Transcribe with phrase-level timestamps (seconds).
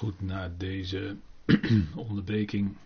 [0.00, 1.16] Goed, na deze
[1.94, 2.76] onderbreking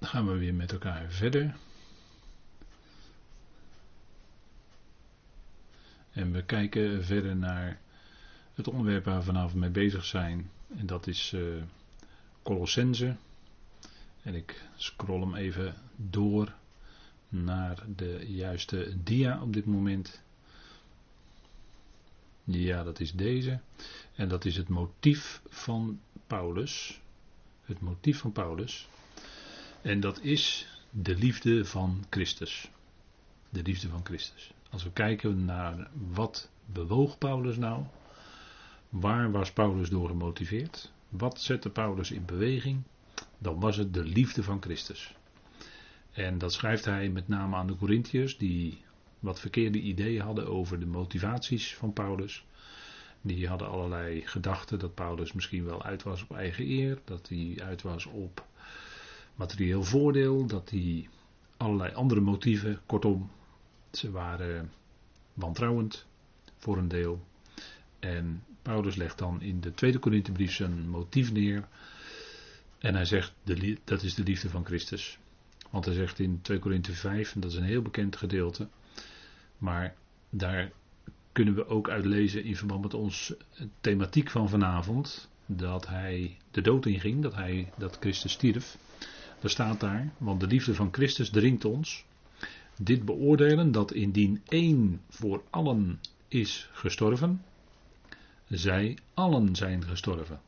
[0.00, 1.56] gaan we weer met elkaar verder.
[6.12, 7.80] En we kijken verder naar
[8.54, 10.50] het onderwerp waar we vanavond mee bezig zijn.
[10.76, 11.62] En dat is uh,
[12.42, 13.16] Colossense.
[14.22, 16.52] En ik scroll hem even door
[17.32, 20.22] naar de juiste dia op dit moment.
[22.44, 23.60] Ja, dat is deze.
[24.14, 27.00] En dat is het motief van Paulus.
[27.62, 28.88] Het motief van Paulus.
[29.82, 32.70] En dat is de liefde van Christus.
[33.48, 34.52] De liefde van Christus.
[34.70, 37.84] Als we kijken naar wat bewoog Paulus nou?
[38.88, 40.92] Waar was Paulus door gemotiveerd?
[41.08, 42.82] Wat zette Paulus in beweging?
[43.38, 45.14] Dan was het de liefde van Christus.
[46.12, 48.84] En dat schrijft hij met name aan de Corinthiërs, die
[49.18, 52.44] wat verkeerde ideeën hadden over de motivaties van Paulus.
[53.20, 57.54] Die hadden allerlei gedachten dat Paulus misschien wel uit was op eigen eer, dat hij
[57.64, 58.46] uit was op
[59.34, 61.08] materieel voordeel, dat hij
[61.56, 63.30] allerlei andere motieven, kortom,
[63.92, 64.72] ze waren
[65.34, 66.06] wantrouwend
[66.58, 67.26] voor een deel.
[67.98, 71.68] En Paulus legt dan in de tweede Korinthebrief zijn motief neer.
[72.78, 73.32] En hij zegt,
[73.84, 75.18] dat is de liefde van Christus.
[75.72, 78.68] Want hij zegt in 2 Korinthe 5, en dat is een heel bekend gedeelte,
[79.58, 79.94] maar
[80.30, 80.70] daar
[81.32, 83.38] kunnen we ook uitlezen in verband met onze
[83.80, 88.78] thematiek van vanavond, dat hij de dood inging, dat, hij, dat Christus stierf.
[89.40, 92.04] Daar staat daar, want de liefde van Christus dringt ons.
[92.78, 97.42] Dit beoordelen dat indien één voor allen is gestorven,
[98.48, 100.40] zij allen zijn gestorven.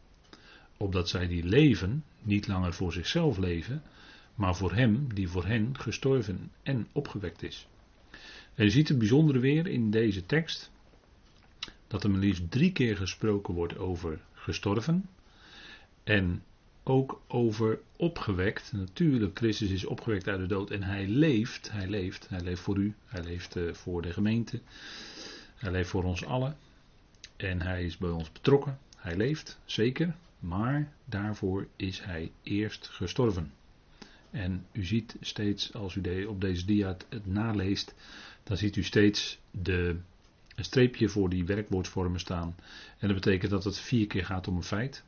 [0.76, 3.82] Opdat zij die leven niet langer voor zichzelf leven,
[4.34, 7.66] maar voor hem die voor hen gestorven en opgewekt is.
[8.54, 10.70] En je ziet het bijzondere weer in deze tekst,
[11.86, 15.08] dat er maar liefst drie keer gesproken wordt over gestorven
[16.04, 16.42] en
[16.82, 18.72] ook over opgewekt.
[18.72, 22.76] Natuurlijk, Christus is opgewekt uit de dood en hij leeft, hij leeft, hij leeft voor
[22.76, 24.60] u, hij leeft eh, voor de gemeente,
[25.54, 26.56] hij leeft voor ons allen
[27.36, 33.52] en hij is bij ons betrokken, hij leeft, zeker, maar daarvoor is hij eerst gestorven.
[34.34, 37.94] En u ziet steeds, als u op deze dia het naleest,
[38.42, 39.96] dan ziet u steeds de,
[40.54, 42.54] een streepje voor die werkwoordvormen staan.
[42.98, 45.04] En dat betekent dat het vier keer gaat om een feit.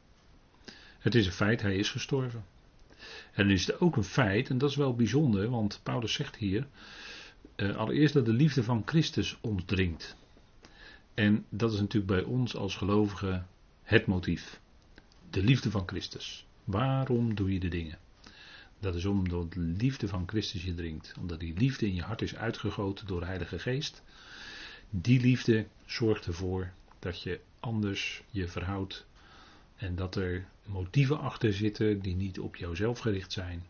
[0.98, 2.44] Het is een feit, hij is gestorven.
[3.32, 6.36] En dan is het ook een feit, en dat is wel bijzonder, want Paulus zegt
[6.36, 6.66] hier,
[7.56, 10.16] uh, allereerst dat de liefde van Christus ons dringt.
[11.14, 13.46] En dat is natuurlijk bij ons als gelovigen
[13.82, 14.60] het motief.
[15.30, 16.46] De liefde van Christus.
[16.64, 17.98] Waarom doe je de dingen?
[18.80, 21.14] Dat is omdat de liefde van Christus je dringt.
[21.20, 24.02] Omdat die liefde in je hart is uitgegoten door de Heilige Geest.
[24.90, 29.06] Die liefde zorgt ervoor dat je anders je verhoudt.
[29.76, 33.66] En dat er motieven achter zitten die niet op jouzelf gericht zijn.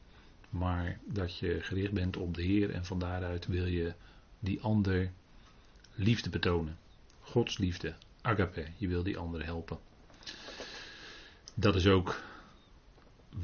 [0.51, 3.95] Maar dat je gericht bent op de Heer en van daaruit wil je
[4.39, 5.11] die ander
[5.95, 6.79] liefde betonen.
[7.21, 9.79] Gods liefde, agape, je wil die ander helpen.
[11.55, 12.23] Dat is ook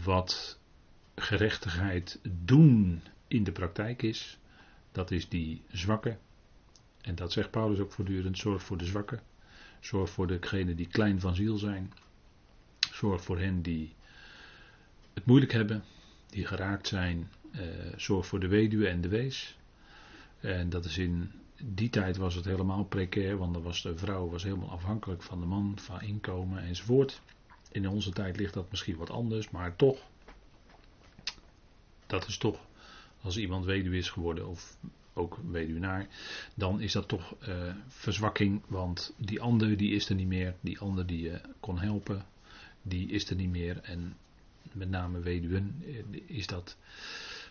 [0.04, 0.58] wat
[1.14, 4.38] gerechtigheid doen in de praktijk is,
[4.92, 6.16] dat is die zwakke.
[7.00, 9.20] En dat zegt Paulus ook voortdurend: zorg voor de zwakke.
[9.80, 11.92] Zorg voor degenen die klein van ziel zijn.
[12.92, 13.94] Zorg voor hen die
[15.14, 15.84] het moeilijk hebben,
[16.26, 17.30] die geraakt zijn.
[17.52, 17.60] Eh,
[17.96, 19.58] zorg voor de weduwe en de wees.
[20.40, 24.28] En dat is in die tijd was het helemaal precair, want dan was de vrouw
[24.28, 27.20] was helemaal afhankelijk van de man, van inkomen enzovoort.
[27.70, 29.98] In onze tijd ligt dat misschien wat anders, maar toch
[32.12, 32.58] dat is toch,
[33.22, 34.76] als iemand weduwe is geworden of
[35.12, 36.06] ook weduwnaar,
[36.54, 40.78] dan is dat toch uh, verzwakking, want die ander die is er niet meer, die
[40.78, 42.26] ander die je kon helpen,
[42.82, 44.16] die is er niet meer en
[44.72, 46.76] met name weduwen eh, is dat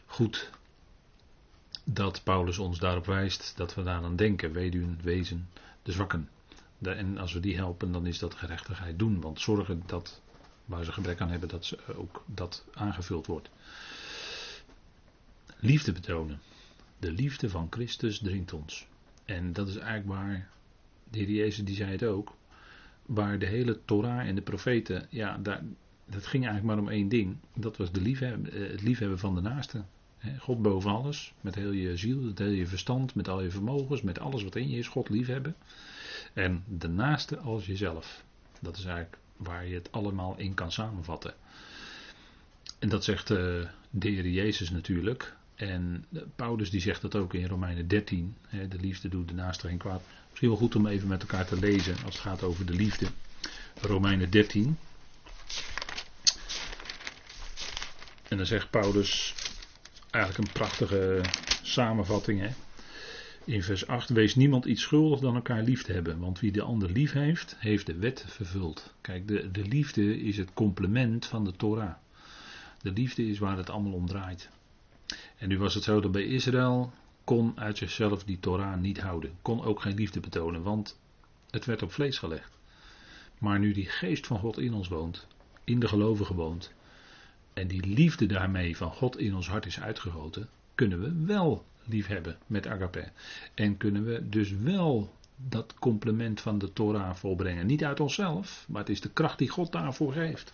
[0.05, 0.49] goed
[1.83, 5.49] dat Paulus ons daarop wijst dat we daaraan denken, weduwen, wezen,
[5.83, 6.29] de zwakken.
[6.81, 10.21] En als we die helpen, dan is dat gerechtigheid doen, want zorgen dat
[10.65, 13.49] waar ze gebrek aan hebben, dat ze ook dat aangevuld wordt
[15.61, 16.39] liefde betonen.
[16.99, 18.87] De liefde van Christus dringt ons.
[19.25, 20.49] En dat is eigenlijk waar,
[21.09, 22.35] de heer Jezus die zei het ook,
[23.05, 25.63] waar de hele Torah en de profeten, ja, daar,
[26.05, 27.37] dat ging eigenlijk maar om één ding.
[27.53, 29.83] Dat was de liefhebben, eh, het liefhebben van de naaste.
[30.39, 34.01] God boven alles, met heel je ziel, met heel je verstand, met al je vermogens,
[34.01, 35.55] met alles wat in je is, God liefhebben.
[36.33, 38.23] En de naaste als jezelf.
[38.59, 41.33] Dat is eigenlijk waar je het allemaal in kan samenvatten.
[42.79, 43.37] En dat zegt uh,
[43.89, 45.35] de Heer Jezus natuurlijk.
[45.61, 46.05] En
[46.35, 48.35] Paulus die zegt dat ook in Romeinen 13.
[48.47, 50.01] Hè, de liefde doet de naaste geen kwaad.
[50.29, 53.07] Misschien wel goed om even met elkaar te lezen als het gaat over de liefde.
[53.81, 54.77] Romeinen 13.
[58.27, 59.33] En dan zegt Paulus
[60.11, 61.21] eigenlijk een prachtige
[61.61, 62.39] samenvatting.
[62.39, 62.49] Hè?
[63.45, 66.19] In vers 8: Wees niemand iets schuldig dan elkaar lief te hebben.
[66.19, 68.93] Want wie de ander lief heeft, heeft de wet vervuld.
[69.01, 71.93] Kijk, de, de liefde is het complement van de Torah.
[72.81, 74.49] De liefde is waar het allemaal om draait.
[75.41, 76.93] En nu was het zo dat bij Israël
[77.23, 79.31] kon uit zichzelf die Torah niet houden.
[79.41, 80.99] Kon ook geen liefde betonen, want
[81.49, 82.57] het werd op vlees gelegd.
[83.37, 85.27] Maar nu die geest van God in ons woont,
[85.63, 86.73] in de gelovigen woont,
[87.53, 92.07] en die liefde daarmee van God in ons hart is uitgegoten, kunnen we wel lief
[92.07, 93.11] hebben met agape.
[93.53, 97.65] En kunnen we dus wel dat complement van de Torah volbrengen.
[97.65, 100.53] Niet uit onszelf, maar het is de kracht die God daarvoor geeft.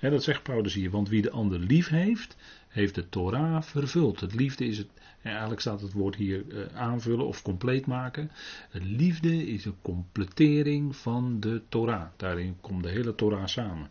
[0.00, 2.36] Dat zegt Paulus hier, want wie de ander lief heeft,
[2.68, 4.20] heeft de Torah vervuld.
[4.20, 4.88] Het liefde is het,
[5.22, 8.30] eigenlijk staat het woord hier uh, aanvullen of compleet maken.
[8.72, 12.06] Liefde is een completering van de Torah.
[12.16, 13.90] Daarin komt de hele Torah samen.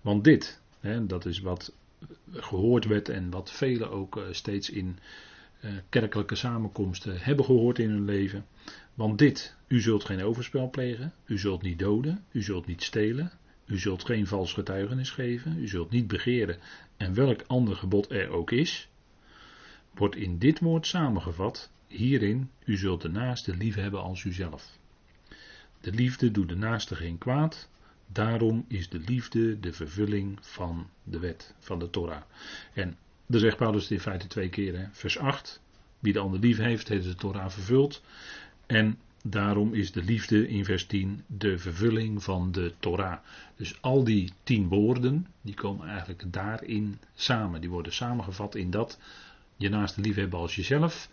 [0.00, 0.60] Want dit,
[1.06, 1.72] dat is wat
[2.32, 4.98] gehoord werd en wat velen ook uh, steeds in
[5.64, 8.46] uh, kerkelijke samenkomsten hebben gehoord in hun leven.
[8.94, 13.32] Want dit, u zult geen overspel plegen, u zult niet doden, u zult niet stelen,
[13.66, 16.58] u zult geen vals getuigenis geven, u zult niet begeren
[16.96, 18.88] en welk ander gebod er ook is,
[19.94, 24.78] wordt in dit woord samengevat, hierin, u zult de naaste lief hebben als uzelf.
[25.80, 27.68] De liefde doet de naaste geen kwaad,
[28.06, 32.22] daarom is de liefde de vervulling van de wet, van de Torah.
[32.72, 35.60] En daar zegt Paulus het in feite twee keer, vers 8,
[35.98, 38.02] wie de ander lief heeft, heeft de Torah vervuld.
[38.66, 43.18] En Daarom is de liefde in vers 10 de vervulling van de Torah.
[43.56, 47.60] Dus al die tien woorden, die komen eigenlijk daarin samen.
[47.60, 48.98] Die worden samengevat in dat
[49.56, 51.10] je naast de liefde hebben als jezelf.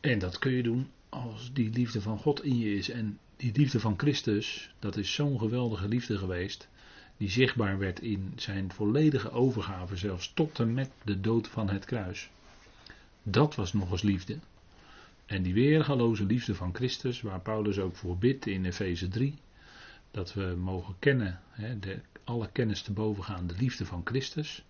[0.00, 2.90] En dat kun je doen als die liefde van God in je is.
[2.90, 6.68] En die liefde van Christus, dat is zo'n geweldige liefde geweest.
[7.16, 11.84] Die zichtbaar werd in zijn volledige overgave, zelfs tot en met de dood van het
[11.84, 12.30] kruis.
[13.22, 14.38] Dat was nog eens liefde.
[15.28, 19.34] En die weergaloze liefde van Christus, waar Paulus ook voor bidt in Efeze 3,
[20.10, 24.64] dat we mogen kennen, hè, de, alle kennis te boven gaan, de liefde van Christus,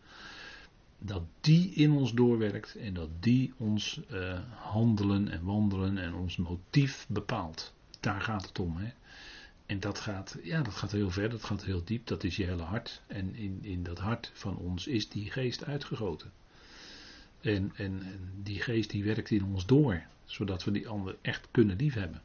[0.98, 6.36] dat die in ons doorwerkt en dat die ons uh, handelen en wandelen en ons
[6.36, 7.74] motief bepaalt.
[8.00, 8.76] Daar gaat het om.
[8.76, 8.92] Hè.
[9.66, 12.44] En dat gaat, ja, dat gaat heel ver, dat gaat heel diep, dat is je
[12.44, 13.02] hele hart.
[13.06, 16.32] En in, in dat hart van ons is die geest uitgegoten.
[17.40, 21.48] En, en, en die geest die werkt in ons door zodat we die ander echt
[21.50, 22.22] kunnen liefhebben.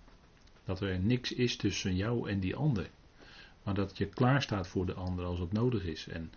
[0.65, 2.89] Dat er niks is tussen jou en die ander.
[3.63, 6.07] Maar dat je klaar staat voor de ander als het nodig is.
[6.07, 6.31] En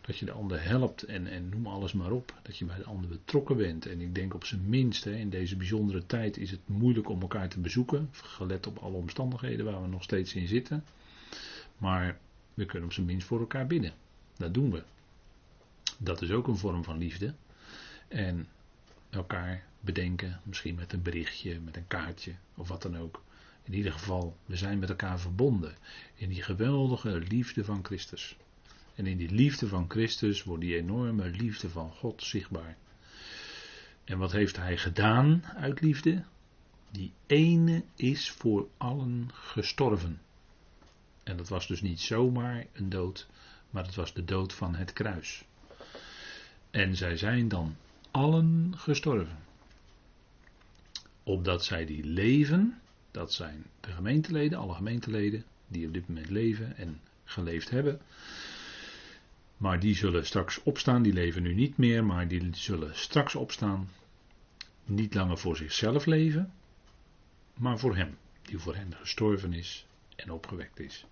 [0.00, 2.34] dat je de ander helpt en, en noem alles maar op.
[2.42, 3.86] Dat je bij de ander betrokken bent.
[3.86, 7.20] En ik denk op zijn minst, hè, in deze bijzondere tijd is het moeilijk om
[7.20, 8.08] elkaar te bezoeken.
[8.12, 10.84] Gelet op alle omstandigheden waar we nog steeds in zitten.
[11.78, 12.18] Maar
[12.54, 13.92] we kunnen op zijn minst voor elkaar bidden.
[14.36, 14.82] Dat doen we.
[15.98, 17.34] Dat is ook een vorm van liefde.
[18.08, 18.48] En
[19.10, 20.40] elkaar bedenken.
[20.42, 23.22] Misschien met een berichtje, met een kaartje of wat dan ook.
[23.62, 25.76] In ieder geval, we zijn met elkaar verbonden
[26.14, 28.36] in die geweldige liefde van Christus.
[28.94, 32.76] En in die liefde van Christus wordt die enorme liefde van God zichtbaar.
[34.04, 36.24] En wat heeft hij gedaan uit liefde?
[36.90, 40.20] Die ene is voor allen gestorven.
[41.24, 43.26] En dat was dus niet zomaar een dood,
[43.70, 45.44] maar het was de dood van het kruis.
[46.70, 47.76] En zij zijn dan
[48.10, 49.45] allen gestorven
[51.26, 52.80] opdat zij die leven,
[53.10, 58.00] dat zijn de gemeenteleden, alle gemeenteleden die op dit moment leven en geleefd hebben.
[59.56, 63.88] Maar die zullen straks opstaan, die leven nu niet meer, maar die zullen straks opstaan.
[64.84, 66.52] Niet langer voor zichzelf leven,
[67.54, 71.04] maar voor Hem, die voor hen gestorven is en opgewekt is.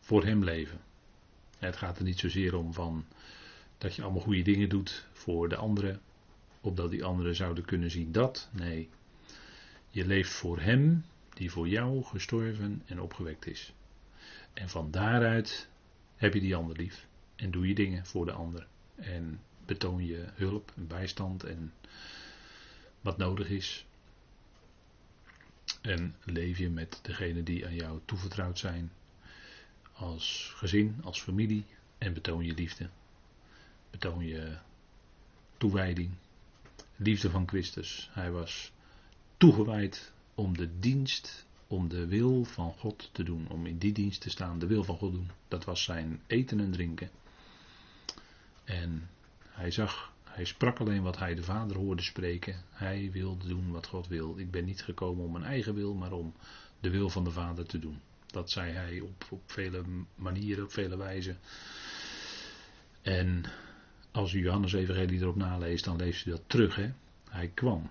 [0.00, 0.80] Voor Hem leven.
[1.58, 3.04] Het gaat er niet zozeer om van
[3.78, 6.00] dat je allemaal goede dingen doet voor de anderen,
[6.64, 8.48] opdat die anderen zouden kunnen zien dat.
[8.52, 8.88] Nee,
[9.90, 11.04] je leeft voor Hem
[11.34, 13.72] die voor jou gestorven en opgewekt is.
[14.52, 15.68] En van daaruit
[16.16, 17.06] heb je die ander lief
[17.36, 18.66] en doe je dingen voor de ander.
[18.94, 21.72] En betoon je hulp en bijstand en
[23.00, 23.86] wat nodig is.
[25.80, 28.92] En leef je met degene die aan jou toevertrouwd zijn,
[29.92, 31.64] als gezin, als familie,
[31.98, 32.88] en betoon je liefde.
[33.90, 34.56] Betoon je
[35.56, 36.14] toewijding
[36.96, 38.08] liefde van Christus.
[38.12, 38.72] Hij was
[39.36, 44.20] toegewijd om de dienst, om de wil van God te doen, om in die dienst
[44.20, 45.30] te staan, de wil van God doen.
[45.48, 47.10] Dat was zijn eten en drinken.
[48.64, 49.08] En
[49.48, 52.62] hij zag, Hij sprak alleen wat hij de Vader hoorde spreken.
[52.70, 54.38] Hij wilde doen wat God wil.
[54.38, 56.34] Ik ben niet gekomen om mijn eigen wil, maar om
[56.80, 58.00] de wil van de Vader te doen.
[58.26, 59.84] Dat zei hij op, op vele
[60.14, 61.38] manieren, op vele wijzen.
[63.02, 63.44] En
[64.14, 66.76] als u Johannes Evangelie erop naleest, dan leest u dat terug.
[66.76, 66.92] Hè?
[67.28, 67.90] Hij kwam.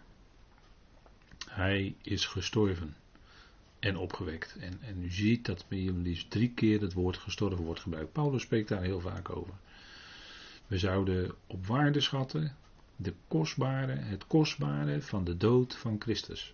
[1.49, 2.95] Hij is gestorven
[3.79, 4.55] en opgewekt.
[4.59, 8.11] En, en u ziet dat hem liefst drie keer het woord gestorven wordt gebruikt.
[8.11, 9.53] Paulus spreekt daar heel vaak over.
[10.67, 12.55] We zouden op waarde schatten
[12.95, 16.53] de kostbare, het kostbare van de dood van Christus.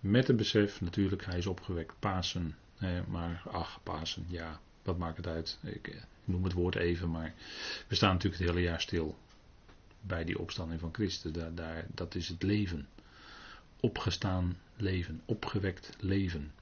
[0.00, 2.56] Met het besef natuurlijk, hij is opgewekt, Pasen.
[3.06, 5.58] maar ach, Pasen, ja, wat maakt het uit?
[5.62, 7.34] Ik, ik noem het woord even, maar
[7.88, 9.18] we staan natuurlijk het hele jaar stil
[10.00, 11.32] bij die opstanding van Christus.
[11.32, 12.88] Daar, daar, dat is het leven.
[13.80, 16.52] Opgestaan leven, opgewekt leven.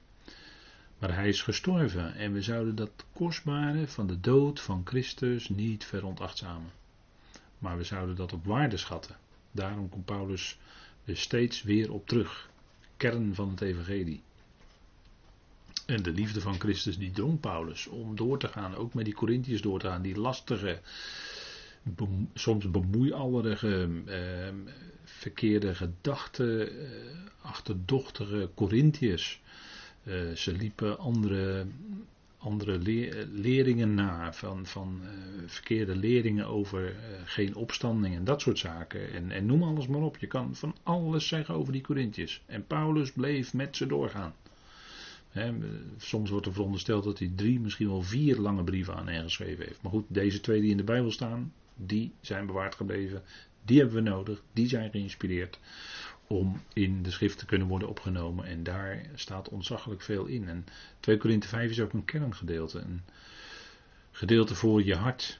[0.99, 5.85] Maar hij is gestorven en we zouden dat kostbare van de dood van Christus niet
[5.85, 6.71] veronachtzamen.
[7.57, 9.15] Maar we zouden dat op waarde schatten.
[9.51, 10.59] Daarom komt Paulus
[11.05, 12.49] er steeds weer op terug.
[12.97, 14.21] Kern van het evangelie.
[15.87, 19.13] En de liefde van Christus die drong Paulus om door te gaan, ook met die
[19.13, 20.79] Corinthiërs door te gaan, die lastige,
[22.33, 24.53] soms bemoeiallerige, eh,
[25.03, 26.87] verkeerde gedachten, eh,
[27.41, 29.41] achterdochtige Corinthiërs.
[30.03, 31.65] Eh, ze liepen andere,
[32.37, 32.77] andere
[33.31, 35.09] leringen na, van, van uh,
[35.45, 39.13] verkeerde leringen over uh, geen opstanding en dat soort zaken.
[39.13, 40.17] En, en noem alles maar op.
[40.17, 42.41] Je kan van alles zeggen over die Corinthiërs.
[42.45, 44.33] En Paulus bleef met ze doorgaan.
[45.97, 49.65] Soms wordt er verondersteld dat hij drie, misschien wel vier lange brieven aan hen geschreven
[49.65, 49.81] heeft.
[49.81, 53.23] Maar goed, deze twee die in de Bijbel staan, die zijn bewaard gebleven.
[53.65, 55.59] Die hebben we nodig, die zijn geïnspireerd
[56.27, 58.45] om in de schrift te kunnen worden opgenomen.
[58.45, 60.47] En daar staat ontzaglijk veel in.
[60.47, 60.65] En
[60.99, 62.79] 2 Korinthe 5 is ook een kerngedeelte.
[62.79, 63.01] Een
[64.11, 65.39] gedeelte voor je hart.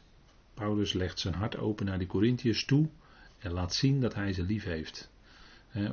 [0.54, 2.88] Paulus legt zijn hart open naar die Corinthiërs toe
[3.38, 5.10] en laat zien dat hij ze lief heeft.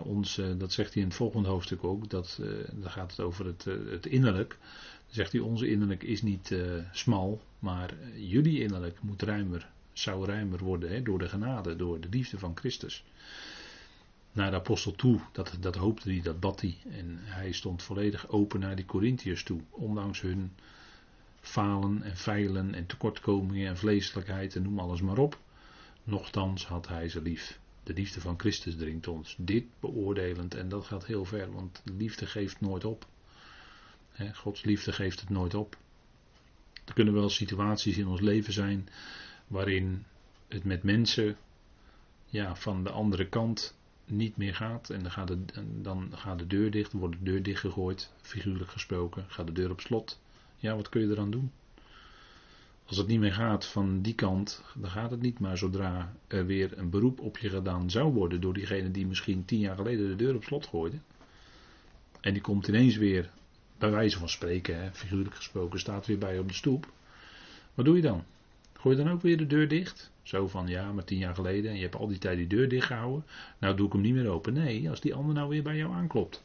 [0.04, 3.20] Ons, eh, dat zegt hij in het volgende hoofdstuk ook, dat, uh, dan gaat het
[3.20, 4.48] over het, uh, het innerlijk.
[5.06, 6.54] Dan zegt hij, onze innerlijk is niet
[6.92, 12.38] smal, maar jullie innerlijk moet ruimer, zou ruimer worden door de genade, door de liefde
[12.38, 13.04] van Christus
[14.34, 15.20] naar de apostel toe.
[15.32, 16.76] Dat, dat hoopte hij, dat bad hij.
[16.90, 19.60] En hij stond volledig open naar die Corinthiërs toe.
[19.70, 20.52] Ondanks hun
[21.40, 25.38] falen en feilen en tekortkomingen en vleeselijkheid en noem alles maar op.
[26.04, 27.58] Nochtans had hij ze lief.
[27.84, 29.34] De liefde van Christus dringt ons.
[29.38, 33.06] Dit beoordelend en dat gaat heel ver, want liefde geeft nooit op.
[34.32, 35.76] Gods liefde geeft het nooit op.
[36.84, 38.88] Er kunnen wel situaties in ons leven zijn
[39.46, 40.04] waarin
[40.48, 41.36] het met mensen
[42.26, 45.44] ja, van de andere kant niet meer gaat en dan gaat, de,
[45.82, 49.80] dan gaat de deur dicht, wordt de deur dichtgegooid, figuurlijk gesproken, gaat de deur op
[49.80, 50.20] slot.
[50.56, 51.52] Ja, wat kun je eraan doen?
[52.86, 55.38] Als het niet meer gaat van die kant, dan gaat het niet.
[55.38, 59.44] Maar zodra er weer een beroep op je gedaan zou worden door diegene die misschien
[59.44, 60.96] tien jaar geleden de deur op slot gooide.
[62.20, 63.30] En die komt ineens weer,
[63.78, 66.92] bij wijze van spreken, hè, figuurlijk gesproken, staat weer bij je op de stoep.
[67.74, 68.24] Wat doe je dan?
[68.72, 70.10] Gooi je dan ook weer de deur dicht?
[70.22, 72.68] Zo van ja, maar tien jaar geleden en je hebt al die tijd die deur
[72.68, 73.24] dicht gehouden.
[73.58, 74.52] Nou doe ik hem niet meer open.
[74.52, 76.42] Nee, als die ander nou weer bij jou aanklopt.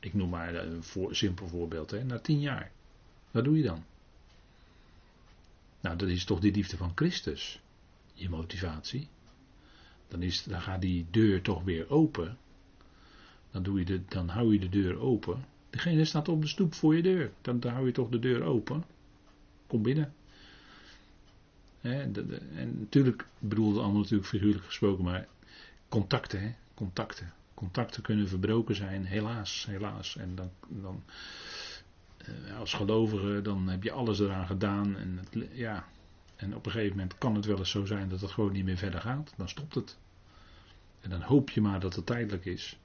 [0.00, 1.90] Ik noem maar een voor, simpel voorbeeld.
[1.90, 2.04] Hè.
[2.04, 2.70] Na tien jaar.
[3.30, 3.84] Wat doe je dan?
[5.86, 7.60] Nou, dat is toch die liefde van Christus.
[8.14, 9.08] Je motivatie.
[10.08, 12.38] Dan, is, dan gaat die deur toch weer open.
[13.50, 15.44] Dan, doe je de, dan hou je de deur open.
[15.70, 17.32] Degene staat op de stoep voor je deur.
[17.42, 18.84] Dan, dan hou je toch de deur open.
[19.66, 20.14] Kom binnen
[21.90, 22.12] en
[22.78, 25.26] natuurlijk bedoelde allemaal natuurlijk figuurlijk gesproken, maar
[25.88, 27.32] contacten, hè, contacten.
[27.54, 30.16] Contacten kunnen verbroken zijn, helaas, helaas.
[30.16, 31.02] En dan, dan
[32.58, 34.96] als gelovige, dan heb je alles eraan gedaan.
[34.96, 35.86] En, het, ja,
[36.36, 38.64] en op een gegeven moment kan het wel eens zo zijn dat het gewoon niet
[38.64, 39.32] meer verder gaat.
[39.36, 39.96] Dan stopt het.
[41.00, 42.78] En dan hoop je maar dat het tijdelijk is.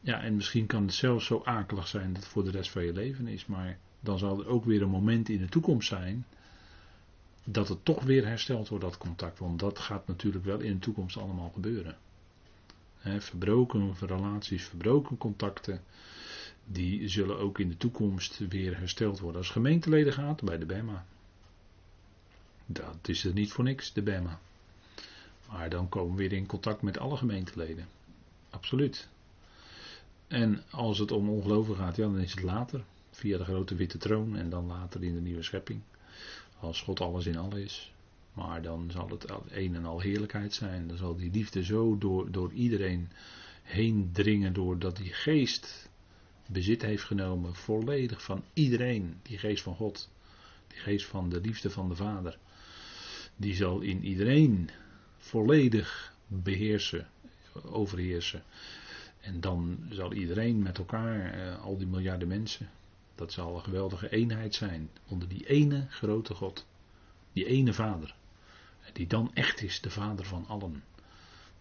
[0.00, 2.84] Ja, en misschien kan het zelfs zo akelig zijn dat het voor de rest van
[2.84, 3.46] je leven is.
[3.46, 6.26] Maar dan zal er ook weer een moment in de toekomst zijn
[7.44, 9.38] dat het toch weer hersteld wordt, dat contact.
[9.38, 11.96] Want dat gaat natuurlijk wel in de toekomst allemaal gebeuren.
[13.18, 15.80] verbroken relaties, verbroken contacten,
[16.64, 19.40] die zullen ook in de toekomst weer hersteld worden.
[19.40, 21.04] Als gemeenteleden gaat, bij de BEMA.
[22.66, 24.40] Dat is er niet voor niks, de BEMA.
[25.48, 27.86] Maar dan komen we weer in contact met alle gemeenteleden.
[28.50, 29.08] Absoluut.
[30.28, 32.84] En als het om ongeloven gaat, ja, dan is het later.
[33.10, 35.80] Via de grote witte troon en dan later in de nieuwe schepping.
[36.58, 37.92] Als God alles in alles is.
[38.32, 40.88] Maar dan zal het een en al heerlijkheid zijn.
[40.88, 43.08] Dan zal die liefde zo door, door iedereen
[43.62, 44.52] heen dringen.
[44.52, 45.90] Doordat die geest
[46.52, 47.54] bezit heeft genomen.
[47.54, 49.20] Volledig van iedereen.
[49.22, 50.08] Die geest van God.
[50.66, 52.38] Die geest van de liefde van de Vader.
[53.36, 54.70] Die zal in iedereen
[55.16, 57.08] volledig beheersen,
[57.64, 58.42] overheersen.
[59.20, 62.70] En dan zal iedereen met elkaar, eh, al die miljarden mensen,
[63.14, 66.66] dat zal een geweldige eenheid zijn onder die ene grote God,
[67.32, 68.14] die ene Vader,
[68.92, 70.84] die dan echt is de Vader van allen.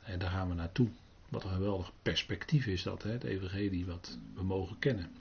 [0.04, 0.88] En daar gaan we naartoe.
[1.32, 3.12] Wat een geweldig perspectief is dat, hè?
[3.12, 5.12] het Evangelie wat we mogen kennen.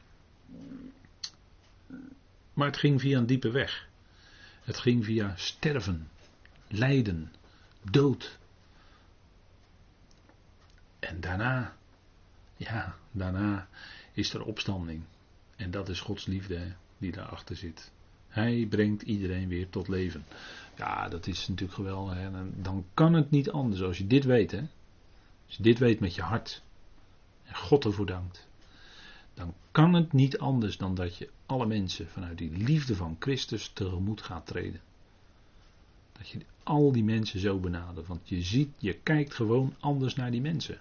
[2.53, 3.89] Maar het ging via een diepe weg.
[4.63, 6.09] Het ging via sterven,
[6.69, 7.33] lijden,
[7.91, 8.39] dood.
[10.99, 11.77] En daarna,
[12.57, 13.69] ja, daarna
[14.13, 15.03] is er opstanding.
[15.57, 17.91] En dat is Gods liefde die daarachter zit.
[18.29, 20.25] Hij brengt iedereen weer tot leven.
[20.77, 22.15] Ja, dat is natuurlijk geweldig.
[22.15, 22.31] Hè?
[22.63, 24.51] Dan kan het niet anders als je dit weet.
[24.51, 24.63] Hè?
[25.51, 26.63] Als je dit weet met je hart.
[27.43, 28.49] En God ervoor dankt.
[29.35, 33.69] Dan kan het niet anders dan dat je alle mensen vanuit die liefde van Christus
[33.69, 34.81] tegemoet gaat treden.
[36.13, 38.07] Dat je al die mensen zo benadert.
[38.07, 40.79] Want je ziet, je kijkt gewoon anders naar die mensen.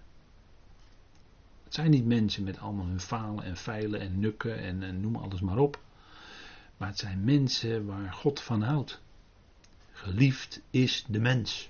[1.64, 5.42] Het zijn niet mensen met allemaal hun falen en feilen en nukken en, noem alles
[5.42, 5.80] maar op.
[6.78, 9.02] Maar het zijn mensen waar God van houdt.
[9.92, 11.70] Geliefd is de mens.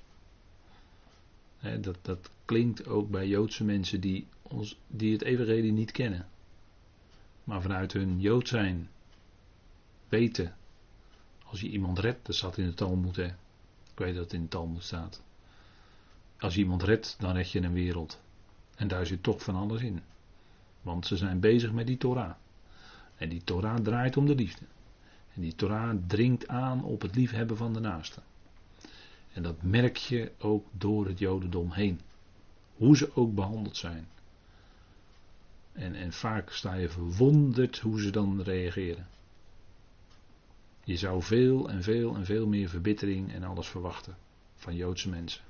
[1.82, 6.28] dat, dat klinkt ook bij Joodse mensen die, ons, die het evangelie niet kennen.
[7.44, 8.90] Maar vanuit hun Jood zijn
[10.08, 10.56] weten.
[11.46, 13.26] Als je iemand redt, dat staat in de Talmud hè.
[13.26, 15.22] Ik weet dat het in de Talmud staat.
[16.40, 18.20] Als je iemand redt, dan red je een wereld.
[18.76, 20.02] En daar zit toch van alles in.
[20.82, 22.34] Want ze zijn bezig met die Torah.
[23.16, 24.66] En die Torah draait om de liefde.
[25.34, 28.22] En die Torah dringt aan op het liefhebben van de naaste.
[29.34, 32.00] En dat merk je ook door het Jodendom heen.
[32.80, 34.08] Hoe ze ook behandeld zijn.
[35.72, 39.08] En, en vaak sta je verwonderd hoe ze dan reageren.
[40.84, 44.18] Je zou veel en veel en veel meer verbittering en alles verwachten
[44.56, 45.42] van Joodse mensen.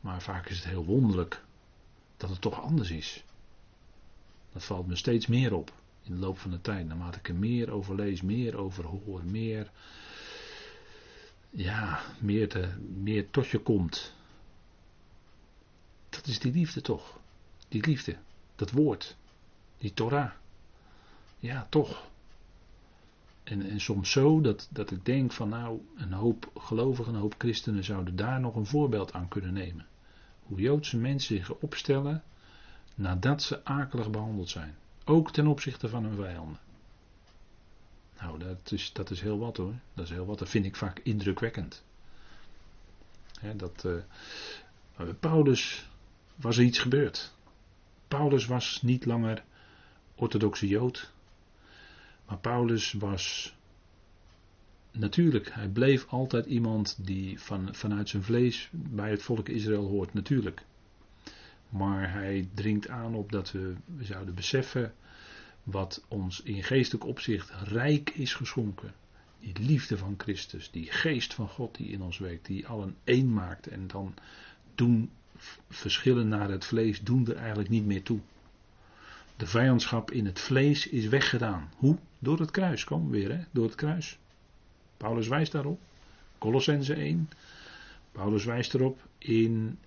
[0.00, 1.42] Maar vaak is het heel wonderlijk
[2.16, 3.24] dat het toch anders is.
[4.52, 5.72] Dat valt me steeds meer op
[6.02, 6.86] in de loop van de tijd.
[6.86, 9.70] Naarmate ik er meer over lees, meer over hoor, meer,
[11.50, 12.68] ja, meer, te,
[13.02, 14.14] meer tot je komt.
[16.16, 17.18] Dat is die liefde toch?
[17.68, 18.16] Die liefde,
[18.54, 19.16] dat woord,
[19.78, 20.30] die Torah.
[21.38, 22.08] Ja, toch.
[23.44, 27.34] En, en soms zo dat, dat ik denk van nou, een hoop gelovigen, een hoop
[27.38, 29.86] christenen zouden daar nog een voorbeeld aan kunnen nemen.
[30.42, 32.22] Hoe Joodse mensen zich opstellen
[32.94, 34.76] nadat ze akelig behandeld zijn.
[35.04, 36.58] Ook ten opzichte van hun vijanden.
[38.20, 39.74] Nou, dat is, dat is heel wat hoor.
[39.94, 40.38] Dat is heel wat.
[40.38, 41.84] Dat vind ik vaak indrukwekkend.
[43.56, 45.88] dat, uh, Paulus
[46.36, 47.34] was er iets gebeurd.
[48.08, 49.44] Paulus was niet langer
[50.14, 51.12] orthodoxe Jood.
[52.26, 53.54] Maar Paulus was.
[54.90, 60.14] Natuurlijk, hij bleef altijd iemand die van, vanuit zijn vlees bij het volk Israël hoort,
[60.14, 60.64] natuurlijk.
[61.68, 64.94] Maar hij dringt aan op dat we, zouden beseffen
[65.62, 68.94] wat ons in geestelijk opzicht rijk is geschonken.
[69.40, 73.32] Die liefde van Christus, die geest van God die in ons werkt, die allen één
[73.32, 73.66] maakt.
[73.66, 74.14] En dan
[74.74, 75.10] doen
[75.70, 78.18] verschillen naar het vlees, doen er eigenlijk niet meer toe.
[79.36, 81.70] De vijandschap in het vlees is weggedaan.
[81.76, 81.96] Hoe?
[82.18, 82.84] Door het kruis.
[82.84, 83.44] Kom weer, hè?
[83.50, 84.18] Door het kruis.
[84.96, 85.80] Paulus wijst daarop.
[86.38, 87.28] Colossense 1.
[88.12, 89.78] Paulus wijst erop in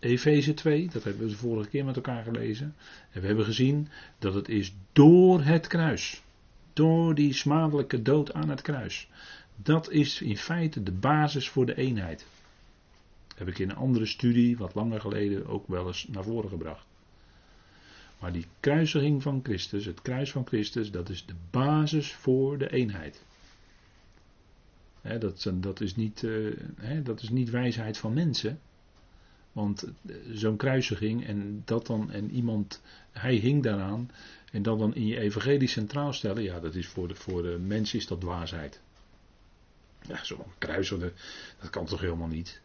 [0.00, 2.74] Efeze 2, dat hebben we de vorige keer met elkaar gelezen.
[3.10, 3.88] En we hebben gezien
[4.18, 6.22] dat het is door het kruis.
[6.72, 9.08] Door die smadelijke dood aan het kruis.
[9.56, 12.26] Dat is in feite de basis voor de eenheid.
[13.34, 16.86] Heb ik in een andere studie, wat langer geleden, ook wel eens naar voren gebracht.
[18.18, 22.70] Maar die kruisiging van Christus, het kruis van Christus, dat is de basis voor de
[22.70, 23.22] eenheid
[25.18, 28.60] dat, dat, is niet, eh, dat is niet wijsheid van mensen.
[29.52, 34.10] Want eh, zo'n kruisiging en dat dan en iemand, hij hing daaraan
[34.52, 37.58] en dat dan in je evangelie centraal stellen, ja, dat is voor de, voor de
[37.60, 38.80] mens is dat dwaasheid.
[40.06, 41.12] Ja, zo'n kruisende,
[41.60, 42.60] dat kan toch helemaal niet.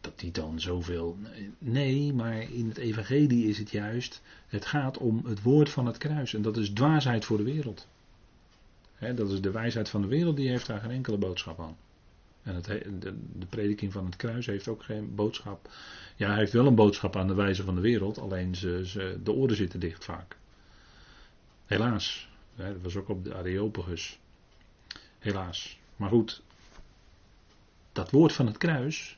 [0.00, 1.16] Dat die dan zoveel.
[1.58, 5.98] Nee, maar in het evangelie is het juist, het gaat om het woord van het
[5.98, 7.86] kruis en dat is dwaasheid voor de wereld
[8.98, 11.76] dat is de wijsheid van de wereld, die heeft daar geen enkele boodschap aan.
[12.42, 12.64] En het,
[13.00, 15.70] de, prediking van het kruis heeft ook geen boodschap.
[16.16, 19.20] Ja, hij heeft wel een boodschap aan de wijze van de wereld, alleen ze, ze,
[19.22, 20.36] de oren zitten dicht vaak.
[21.66, 22.28] Helaas.
[22.54, 24.18] dat was ook op de Areopagus.
[25.18, 25.78] Helaas.
[25.96, 26.42] Maar goed,
[27.92, 29.17] dat woord van het kruis,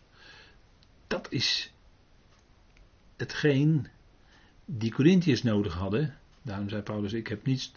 [1.11, 1.73] dat is
[3.17, 3.87] hetgeen
[4.65, 7.73] die Corinthiërs nodig hadden Daarom zei Paulus, ik heb niets,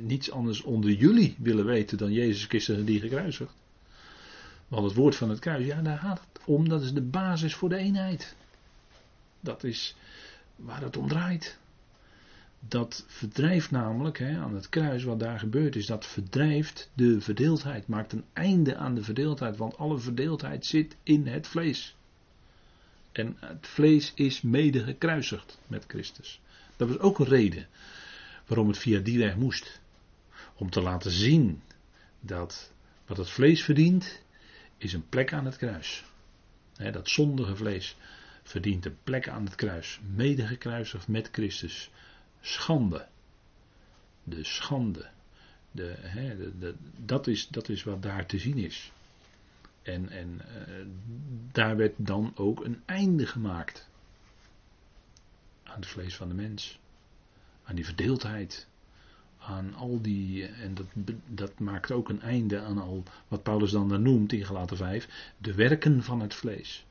[0.00, 3.54] niets anders onder jullie willen weten dan Jezus Christus en die gekruisigd.
[4.68, 6.68] Want het woord van het kruis, ja, daar gaat het om.
[6.68, 8.36] Dat is de basis voor de eenheid.
[9.40, 9.96] Dat is
[10.56, 11.58] waar het om draait.
[12.68, 17.88] Dat verdrijft namelijk hè, aan het kruis, wat daar gebeurd is, dat verdrijft de verdeeldheid.
[17.88, 21.96] Maakt een einde aan de verdeeldheid, want alle verdeeldheid zit in het vlees.
[23.12, 26.40] En het vlees is mede gekruisigd met Christus.
[26.76, 27.66] Dat was ook een reden
[28.46, 29.80] waarom het via die weg moest.
[30.54, 31.62] Om te laten zien
[32.20, 32.72] dat
[33.06, 34.22] wat het vlees verdient,
[34.78, 36.04] is een plek aan het kruis.
[36.92, 37.96] dat zondige vlees
[38.42, 40.00] verdient een plek aan het kruis.
[40.14, 41.90] Mede gekruisigd met Christus.
[42.40, 43.08] Schande.
[44.24, 45.10] De schande.
[45.70, 48.92] De, dat, is, dat is wat daar te zien is.
[49.82, 50.86] En, en uh,
[51.52, 53.88] daar werd dan ook een einde gemaakt
[55.62, 56.78] aan het vlees van de mens.
[57.64, 58.68] Aan die verdeeldheid.
[59.38, 60.86] Aan al die, en dat,
[61.26, 65.54] dat maakt ook een einde aan al wat Paulus dan noemt in Galaten 5, de
[65.54, 66.86] werken van het vlees.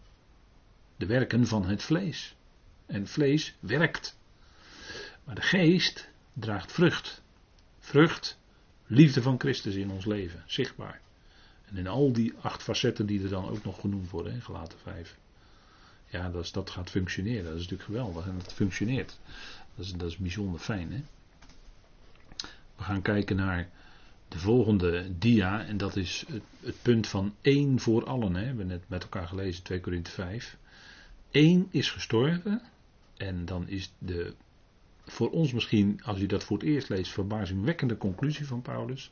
[0.98, 2.36] De werken van het vlees.
[2.86, 4.18] En vlees werkt.
[5.24, 7.22] Maar de geest draagt vrucht.
[7.80, 8.40] Vrucht,
[8.86, 11.02] liefde van Christus in ons leven, zichtbaar.
[11.72, 15.18] En in al die acht facetten die er dan ook nog genoemd worden, gelaten 5.
[16.10, 17.44] Ja, dat, dat gaat functioneren.
[17.44, 19.20] Dat is natuurlijk geweldig en het functioneert.
[19.76, 20.92] Dat is, dat is bijzonder fijn.
[20.92, 21.02] Hè?
[22.76, 23.70] We gaan kijken naar
[24.28, 25.66] de volgende dia.
[25.66, 28.36] En dat is het, het punt van één voor allen.
[28.36, 28.42] Hè?
[28.42, 30.58] We hebben net met elkaar gelezen, 2 Korinthe 5.
[31.32, 32.62] Eén is gestorven.
[33.18, 34.34] En dan is de,
[35.06, 39.12] voor ons misschien, als u dat voor het eerst leest, verbazingwekkende conclusie van Paulus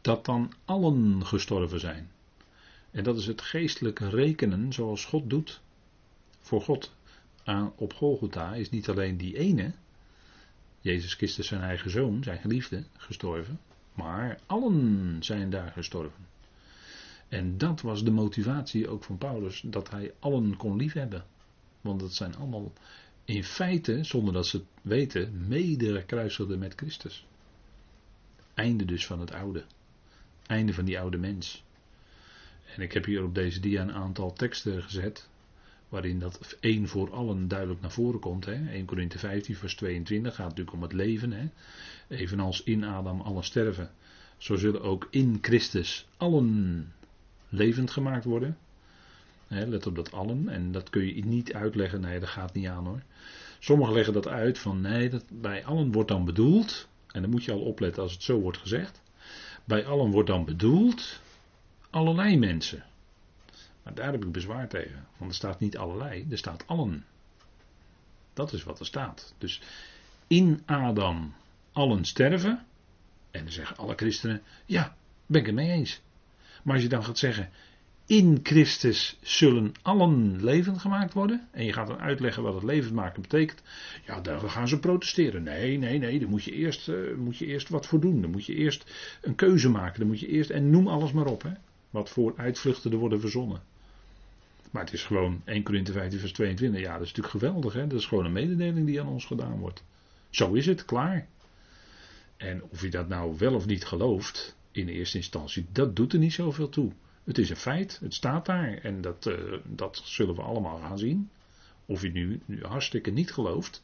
[0.00, 2.10] dat dan allen gestorven zijn.
[2.90, 5.60] En dat is het geestelijke rekenen zoals God doet.
[6.40, 6.92] Voor God
[7.76, 9.72] op Golgotha is niet alleen die ene,
[10.80, 13.60] Jezus Christus zijn eigen zoon, zijn geliefde, gestorven,
[13.94, 16.26] maar allen zijn daar gestorven.
[17.28, 21.24] En dat was de motivatie ook van Paulus, dat hij allen kon liefhebben.
[21.80, 22.72] Want het zijn allemaal
[23.24, 27.26] in feite, zonder dat ze het weten, mede kruiselden met Christus.
[28.54, 29.64] Einde dus van het oude.
[30.48, 31.64] Einde van die oude mens.
[32.76, 35.28] En ik heb hier op deze dia een aantal teksten gezet.
[35.88, 38.44] Waarin dat één voor allen duidelijk naar voren komt.
[38.44, 38.68] Hè.
[38.70, 41.32] 1 Korinthe 15 vers 22 gaat natuurlijk om het leven.
[41.32, 41.48] Hè.
[42.08, 43.90] Evenals in Adam allen sterven.
[44.36, 46.92] Zo zullen ook in Christus allen
[47.48, 48.58] levend gemaakt worden.
[49.48, 50.48] let op dat allen.
[50.48, 52.00] En dat kun je niet uitleggen.
[52.00, 53.02] Nee, dat gaat niet aan hoor.
[53.58, 56.88] Sommigen leggen dat uit van nee, dat bij allen wordt dan bedoeld.
[57.06, 59.02] En dan moet je al opletten als het zo wordt gezegd.
[59.68, 61.20] Bij allen wordt dan bedoeld
[61.90, 62.84] allerlei mensen.
[63.82, 65.06] Maar daar heb ik bezwaar tegen.
[65.16, 67.04] Want er staat niet allerlei, er staat allen.
[68.32, 69.34] Dat is wat er staat.
[69.38, 69.60] Dus
[70.26, 71.34] in Adam
[71.72, 72.66] allen sterven.
[73.30, 76.00] En dan zeggen alle christenen: ja, ben ik het mee eens.
[76.62, 77.50] Maar als je dan gaat zeggen:
[78.08, 81.48] in Christus zullen allen levend gemaakt worden.
[81.50, 83.62] En je gaat dan uitleggen wat het levend maken betekent.
[84.06, 85.42] Ja, daar gaan ze protesteren.
[85.42, 88.20] Nee, nee, nee, daar moet je eerst, uh, moet je eerst wat voor doen.
[88.20, 88.92] Dan moet je eerst
[89.22, 89.98] een keuze maken.
[89.98, 91.42] Dan moet je eerst, en noem alles maar op.
[91.42, 91.52] Hè,
[91.90, 93.62] wat voor uitvluchten er worden verzonnen.
[94.70, 96.80] Maar het is gewoon 1 Corinthië 15 vers 22.
[96.80, 97.72] Ja, dat is natuurlijk geweldig.
[97.72, 97.86] Hè?
[97.86, 99.84] Dat is gewoon een mededeling die aan ons gedaan wordt.
[100.30, 101.26] Zo is het, klaar.
[102.36, 106.18] En of je dat nou wel of niet gelooft, in eerste instantie, dat doet er
[106.18, 106.92] niet zoveel toe.
[107.28, 110.98] Het is een feit, het staat daar en dat, uh, dat zullen we allemaal gaan
[110.98, 111.30] zien.
[111.86, 113.82] Of je nu, nu hartstikke niet gelooft,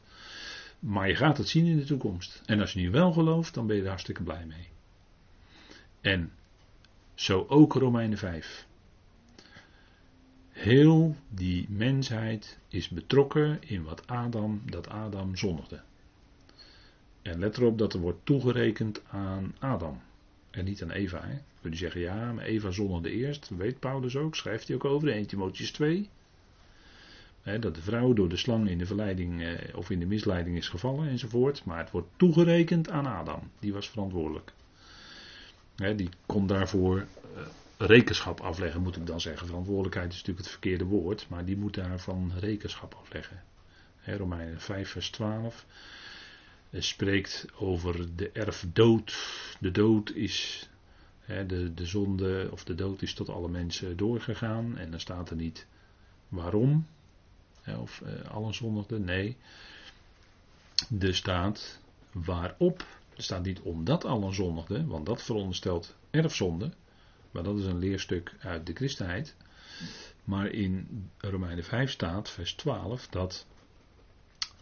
[0.79, 2.41] maar je gaat het zien in de toekomst.
[2.45, 4.67] En als je nu wel gelooft, dan ben je er hartstikke blij mee.
[6.01, 6.31] En
[7.13, 8.67] zo ook Romeinen 5.
[10.49, 15.81] Heel die mensheid is betrokken in wat Adam, dat Adam zondigde.
[17.21, 20.01] En let erop dat er wordt toegerekend aan Adam.
[20.55, 21.21] En niet aan Eva.
[21.21, 21.37] Hè.
[21.61, 23.49] Kun je zeggen, ja, maar Eva zondigde eerst.
[23.57, 26.09] Weet Paulus ook, schrijft hij ook over, 1 Timotheus 2.
[27.41, 30.57] Hè, dat de vrouw door de slang in de verleiding eh, of in de misleiding
[30.57, 31.65] is gevallen enzovoort.
[31.65, 33.51] Maar het wordt toegerekend aan Adam.
[33.59, 34.51] Die was verantwoordelijk.
[35.75, 37.41] Hè, die kon daarvoor eh,
[37.77, 39.47] rekenschap afleggen, moet ik dan zeggen.
[39.47, 41.25] Verantwoordelijkheid is natuurlijk het verkeerde woord.
[41.29, 43.43] Maar die moet daarvan rekenschap afleggen.
[43.99, 45.65] Hè, Romeinen 5 vers 12
[46.71, 49.15] spreekt over de erfdood.
[49.59, 50.69] De dood is,
[51.19, 54.77] hè, de, de zonde of de dood is tot alle mensen doorgegaan.
[54.77, 55.67] En dan staat er niet
[56.27, 56.87] waarom,
[57.61, 59.03] hè, of eh, alle zondigden.
[59.03, 59.37] Nee,
[60.99, 61.79] er staat
[62.11, 62.85] waarop.
[63.15, 66.71] Er staat niet omdat allen zondigden, want dat veronderstelt erfzonde.
[67.31, 69.35] Maar dat is een leerstuk uit de christenheid.
[70.23, 73.45] Maar in Romeinen 5 staat, vers 12, dat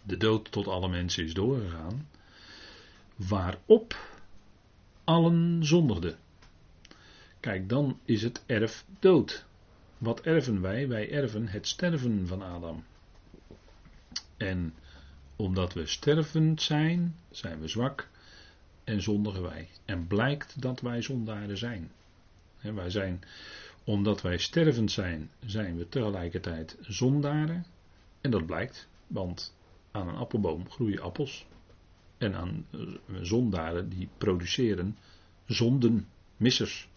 [0.03, 2.07] de dood tot alle mensen is doorgegaan,
[3.15, 3.97] waarop
[5.03, 6.17] allen zondigden.
[7.39, 9.45] Kijk, dan is het erf dood.
[9.97, 10.87] wat erven wij?
[10.87, 12.83] Wij erven het sterven van Adam.
[14.37, 14.73] En
[15.35, 18.09] omdat we stervend zijn, zijn we zwak
[18.83, 19.69] en zondigen wij.
[19.85, 21.91] En blijkt dat wij zondaren zijn.
[22.61, 23.21] wij zijn,
[23.83, 27.65] omdat wij stervend zijn, zijn we tegelijkertijd zondaren.
[28.21, 29.53] En dat blijkt, want
[29.93, 31.45] aan een appelboom groeien appels.
[32.17, 32.79] En aan eh,
[33.21, 34.97] zondaren die produceren
[35.45, 36.89] zonden, missers.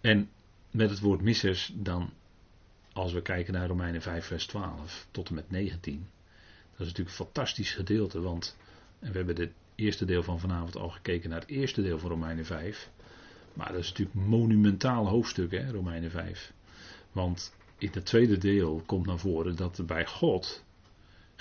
[0.00, 0.30] En
[0.70, 2.12] met het woord missers dan,
[2.92, 6.06] als we kijken naar Romeinen 5 vers 12 tot en met 19.
[6.70, 8.56] Dat is natuurlijk een fantastisch gedeelte, want
[8.98, 12.10] en we hebben het eerste deel van vanavond al gekeken naar het eerste deel van
[12.10, 12.90] Romeinen 5.
[13.54, 16.52] Maar dat is natuurlijk een monumentaal hoofdstuk, hè, Romeinen 5.
[17.12, 20.64] Want in het tweede deel komt naar voren dat bij God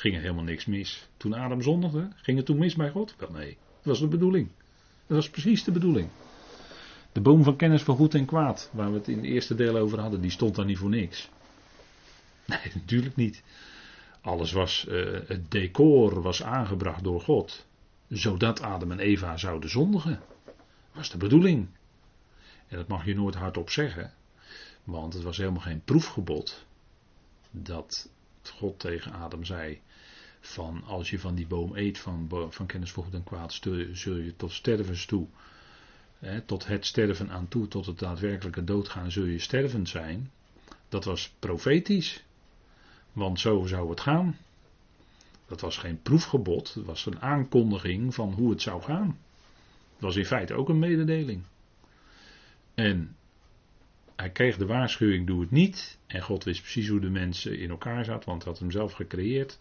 [0.02, 1.08] ging er helemaal niks mis.
[1.18, 3.16] Toen Adam zondigde, ging het toen mis bij God?
[3.18, 4.50] Wel nee, dat was de bedoeling.
[5.08, 6.10] Dat was precies de bedoeling.
[7.12, 9.78] De boom van kennis van goed en kwaad, waar we het in het eerste deel
[9.78, 11.30] over hadden, die stond daar niet voor niks.
[12.46, 13.44] Nee, natuurlijk niet.
[14.22, 17.66] Alles was, uh, het decor was aangebracht door God,
[18.10, 20.20] zodat Adam en Eva zouden zondigen.
[20.46, 20.54] Dat
[20.94, 21.68] was de bedoeling.
[22.68, 24.14] En dat mag je nooit hardop zeggen,
[24.84, 26.66] want het was helemaal geen proefgebod
[27.52, 28.10] dat
[28.44, 29.82] God tegen Adam zei:
[30.41, 33.54] van als je van die boom eet van, van kennis van goed en kwaad,
[33.91, 35.27] zul je tot stervens toe,
[36.19, 40.32] hè, tot het sterven aan toe, tot het daadwerkelijke doodgaan, zul je stervend zijn.
[40.89, 42.23] Dat was profetisch,
[43.13, 44.38] want zo zou het gaan.
[45.47, 49.17] Dat was geen proefgebod, het was een aankondiging van hoe het zou gaan.
[49.93, 51.43] Dat was in feite ook een mededeling.
[52.73, 53.15] En
[54.21, 55.97] hij kreeg de waarschuwing: doe het niet.
[56.07, 58.93] En God wist precies hoe de mensen in elkaar zat, want hij had hem zelf
[58.93, 59.60] gecreëerd.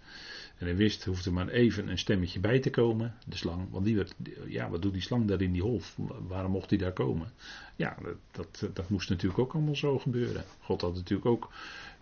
[0.58, 3.70] En hij wist, hoefde maar even een stemmetje bij te komen, de slang.
[3.70, 4.14] Want die werd,
[4.46, 5.96] ja, wat doet die slang daar in die hof?
[6.28, 7.32] Waarom mocht hij daar komen?
[7.76, 7.96] Ja,
[8.32, 10.44] dat, dat, dat moest natuurlijk ook allemaal zo gebeuren.
[10.60, 11.50] God had natuurlijk ook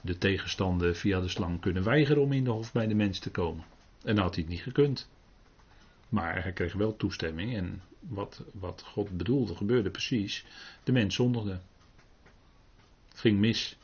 [0.01, 3.31] de tegenstander via de slang kunnen weigeren om in de hof bij de mens te
[3.31, 3.65] komen.
[4.05, 5.09] En dan had hij het niet gekund.
[6.09, 10.45] Maar hij kreeg wel toestemming en wat, wat God bedoelde gebeurde precies.
[10.85, 11.61] De mens zondigde.
[13.19, 13.77] Ging mis.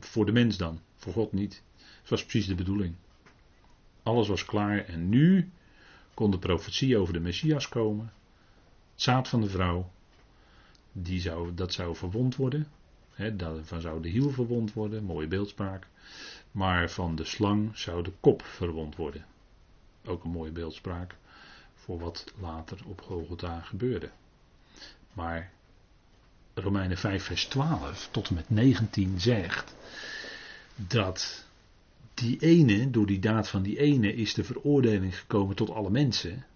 [0.00, 1.62] Voor de mens dan, voor God niet.
[2.00, 2.94] Het was precies de bedoeling.
[4.02, 5.50] Alles was klaar en nu
[6.14, 8.12] kon de profetie over de Messias komen.
[8.92, 9.90] Het zaad van de vrouw,
[10.92, 12.66] die zou, dat zou verwond worden.
[13.10, 15.88] He, daarvan zou de hiel verwond worden, mooie beeldspraak.
[16.50, 19.26] Maar van de slang zou de kop verwond worden.
[20.04, 21.16] Ook een mooie beeldspraak
[21.74, 24.10] voor wat later op Golgotha gebeurde.
[25.12, 25.52] Maar
[26.60, 29.74] Romeinen 5 vers 12 tot en met 19 zegt
[30.76, 31.46] dat
[32.14, 36.46] die ene, door die daad van die ene, is de veroordeling gekomen tot alle mensen.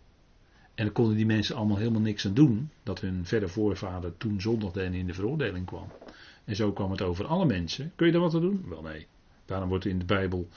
[0.74, 4.40] En dan konden die mensen allemaal helemaal niks aan doen, dat hun verre voorvader toen
[4.40, 5.92] zondigde en in de veroordeling kwam.
[6.44, 7.92] En zo kwam het over alle mensen.
[7.96, 8.64] Kun je daar wat aan doen?
[8.68, 9.06] Wel nee.
[9.46, 10.48] Daarom wordt in de Bijbel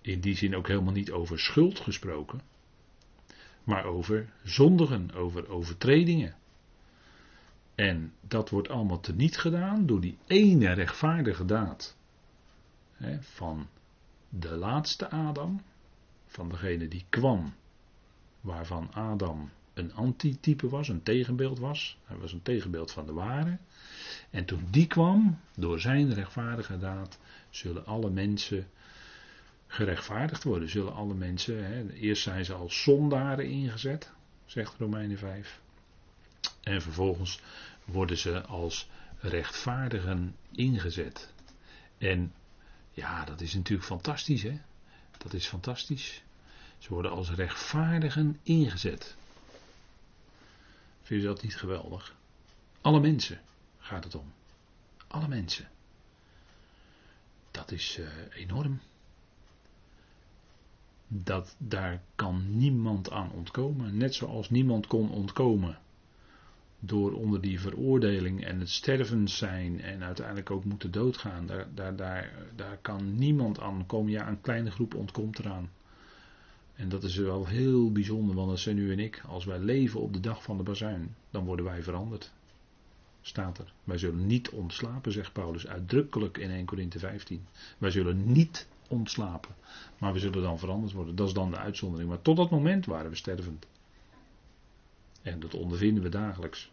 [0.00, 2.40] in die zin ook helemaal niet over schuld gesproken,
[3.64, 6.34] maar over zondigen, over overtredingen.
[7.74, 11.96] En dat wordt allemaal teniet gedaan door die ene rechtvaardige daad
[12.92, 13.68] hè, van
[14.28, 15.62] de laatste Adam,
[16.26, 17.54] van degene die kwam,
[18.40, 21.98] waarvan Adam een antitype was, een tegenbeeld was.
[22.04, 23.58] Hij was een tegenbeeld van de ware.
[24.30, 27.18] En toen die kwam, door zijn rechtvaardige daad,
[27.50, 28.66] zullen alle mensen
[29.66, 30.68] gerechtvaardigd worden.
[30.68, 34.12] Zullen alle mensen, hè, eerst zijn ze als zondaren ingezet,
[34.44, 35.62] zegt Romeinen 5.
[36.64, 37.40] En vervolgens
[37.84, 41.32] worden ze als rechtvaardigen ingezet.
[41.98, 42.32] En
[42.92, 44.60] ja, dat is natuurlijk fantastisch, hè?
[45.18, 46.22] Dat is fantastisch.
[46.78, 49.16] Ze worden als rechtvaardigen ingezet.
[51.02, 52.14] Vind je dat niet geweldig?
[52.80, 53.40] Alle mensen
[53.78, 54.32] gaat het om.
[55.06, 55.68] Alle mensen.
[57.50, 58.80] Dat is uh, enorm.
[61.08, 63.96] Dat, daar kan niemand aan ontkomen.
[63.96, 65.78] Net zoals niemand kon ontkomen
[66.86, 71.46] door onder die veroordeling en het sterven zijn en uiteindelijk ook moeten doodgaan.
[71.46, 74.10] Daar, daar, daar, daar kan niemand aan komen.
[74.10, 75.70] Ja, een kleine groep ontkomt eraan.
[76.74, 79.22] En dat is wel heel bijzonder, want dat zijn u en ik.
[79.26, 82.32] Als wij leven op de dag van de bazuin, dan worden wij veranderd.
[83.20, 83.72] Staat er.
[83.84, 87.46] Wij zullen niet ontslapen, zegt Paulus uitdrukkelijk in 1 Corinthië 15.
[87.78, 89.54] Wij zullen niet ontslapen,
[89.98, 91.16] maar we zullen dan veranderd worden.
[91.16, 92.08] Dat is dan de uitzondering.
[92.08, 93.66] Maar tot dat moment waren we stervend.
[95.22, 96.70] En dat ondervinden we dagelijks.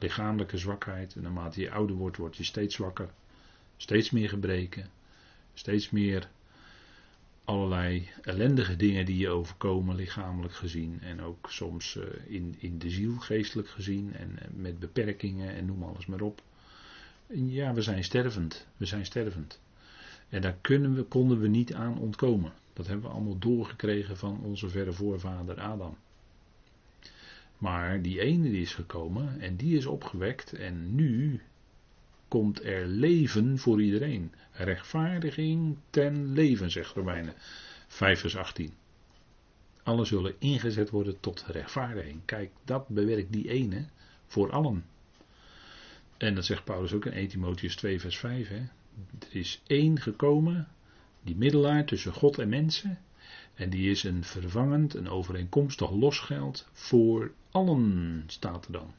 [0.00, 1.14] Lichamelijke zwakheid.
[1.14, 3.10] En naarmate je ouder wordt, word je steeds zwakker.
[3.76, 4.90] Steeds meer gebreken.
[5.54, 6.28] Steeds meer
[7.44, 11.00] allerlei ellendige dingen die je overkomen, lichamelijk gezien.
[11.00, 14.14] En ook soms eh, in, in de ziel, geestelijk gezien.
[14.14, 16.42] En met beperkingen en noem alles maar op.
[17.32, 18.66] Ja, we zijn stervend.
[18.76, 19.60] We zijn stervend.
[20.28, 22.52] En daar kunnen we, konden we niet aan ontkomen.
[22.72, 25.96] Dat hebben we allemaal doorgekregen van onze verre voorvader Adam.
[27.60, 31.40] Maar die ene die is gekomen en die is opgewekt en nu
[32.28, 34.32] komt er leven voor iedereen.
[34.52, 37.34] Rechtvaardiging ten leven, zegt Romeinen
[37.86, 38.72] 5 vers 18.
[39.82, 42.20] Allen zullen ingezet worden tot rechtvaardiging.
[42.24, 43.84] Kijk, dat bewerkt die ene
[44.26, 44.84] voor allen.
[46.16, 48.48] En dat zegt Paulus ook in 1 Timotheus 2 vers 5.
[48.48, 48.62] Hè.
[49.18, 50.68] Er is één gekomen,
[51.22, 52.98] die middelaar tussen God en mensen.
[53.60, 58.94] En die is een vervangend, een overeenkomstig losgeld voor allen, staat er dan.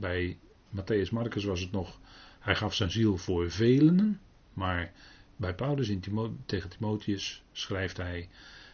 [0.00, 0.38] bij
[0.76, 1.98] Matthäus Marcus was het nog,
[2.38, 4.20] hij gaf zijn ziel voor velen,
[4.52, 4.92] maar
[5.36, 6.02] bij Paulus in
[6.46, 8.28] tegen Timotheus schrijft hij,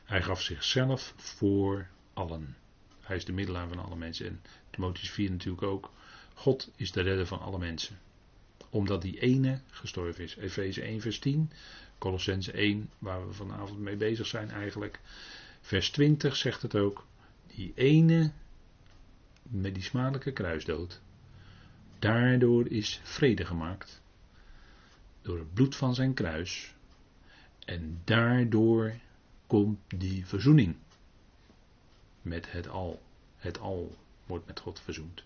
[0.05, 2.57] hij gaf zichzelf voor allen.
[3.01, 4.27] Hij is de middelaar van alle mensen.
[4.27, 5.92] En Timotheus 4 natuurlijk ook.
[6.35, 7.98] God is de redder van alle mensen.
[8.70, 10.37] Omdat die ene gestorven is.
[10.37, 11.51] Efeze 1 vers 10.
[11.99, 15.01] Colossense 1 waar we vanavond mee bezig zijn eigenlijk.
[15.61, 17.07] Vers 20 zegt het ook.
[17.47, 18.33] Die ene
[19.43, 21.01] met die smadelijke kruisdood.
[21.99, 24.03] Daardoor is vrede gemaakt.
[25.23, 26.75] Door het bloed van zijn kruis.
[27.65, 28.95] En daardoor
[29.47, 30.77] komt die verzoening.
[32.23, 33.03] Met het al.
[33.37, 35.25] Het al wordt met God verzoend.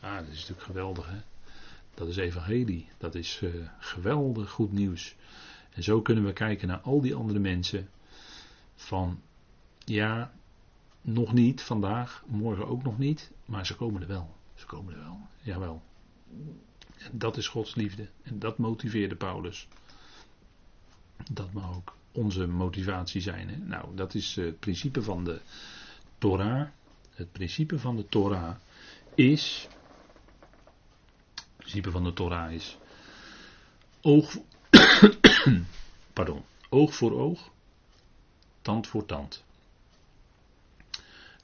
[0.00, 1.20] Ah, dat is natuurlijk geweldig hè.
[1.94, 2.88] Dat is evangelie.
[2.98, 5.16] Dat is uh, geweldig goed nieuws.
[5.70, 7.88] En zo kunnen we kijken naar al die andere mensen.
[8.74, 9.20] Van
[9.84, 10.32] ja,
[11.00, 14.36] nog niet vandaag, morgen ook nog niet, maar ze komen er wel.
[14.54, 15.82] Ze komen er wel, jawel.
[16.98, 18.08] En dat is Gods liefde.
[18.22, 19.68] En dat motiveerde Paulus.
[21.30, 23.48] Dat mag ook onze motivatie zijn.
[23.48, 23.56] Hè?
[23.56, 25.40] Nou, dat is het principe van de
[26.18, 26.68] Torah.
[27.14, 28.54] Het principe van de Torah
[29.14, 29.68] is.
[31.34, 32.78] Het principe van de Torah is.
[34.00, 34.36] Oog.
[36.12, 36.42] pardon.
[36.68, 37.50] Oog voor oog.
[38.62, 39.44] Tand voor tand.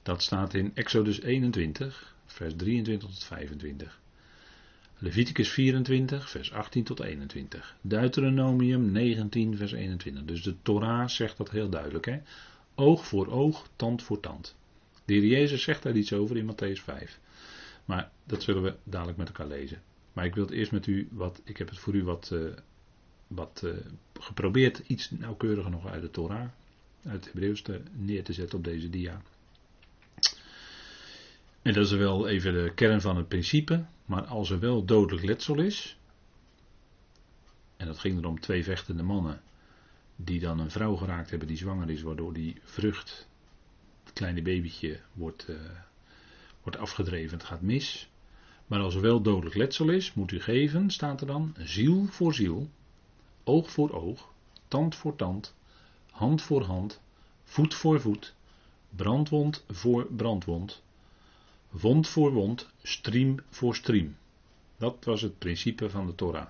[0.02, 4.00] Dat staat in Exodus 21, vers 23 tot 25.
[4.98, 7.76] Leviticus 24, vers 18 tot 21.
[7.80, 10.24] Deuteronomium 19, vers 21.
[10.24, 12.04] Dus de Torah zegt dat heel duidelijk.
[12.04, 12.20] Hè?
[12.74, 14.56] Oog voor oog, tand voor tand.
[15.04, 17.18] De heer Jezus zegt daar iets over in Matthäus 5.
[17.84, 19.82] Maar dat zullen we dadelijk met elkaar lezen.
[20.12, 21.40] Maar ik wil het eerst met u wat.
[21.44, 22.52] Ik heb het voor u wat, uh,
[23.34, 23.72] wat uh,
[24.20, 26.48] geprobeerd iets nauwkeuriger nog uit de Torah,
[27.04, 29.22] uit het Hebreeuws neer te zetten op deze dia.
[31.62, 33.84] En dat is wel even de kern van het principe.
[34.04, 35.96] Maar als er wel dodelijk letsel is.
[37.76, 39.40] En dat ging er om twee vechtende mannen.
[40.16, 42.02] Die dan een vrouw geraakt hebben die zwanger is.
[42.02, 43.28] Waardoor die vrucht,
[44.04, 45.56] het kleine babytje, wordt, uh,
[46.62, 47.38] wordt afgedreven.
[47.38, 48.08] Het gaat mis.
[48.66, 52.34] Maar als er wel dodelijk letsel is, moet u geven, staat er dan, ziel voor
[52.34, 52.70] ziel,
[53.44, 54.28] oog voor oog,
[54.68, 55.54] tand voor tand,
[56.10, 57.00] hand voor hand,
[57.44, 58.34] voet voor voet,
[58.90, 60.82] brandwond voor brandwond,
[61.80, 64.16] Wond voor wond, striem voor striem.
[64.76, 66.46] Dat was het principe van de Torah.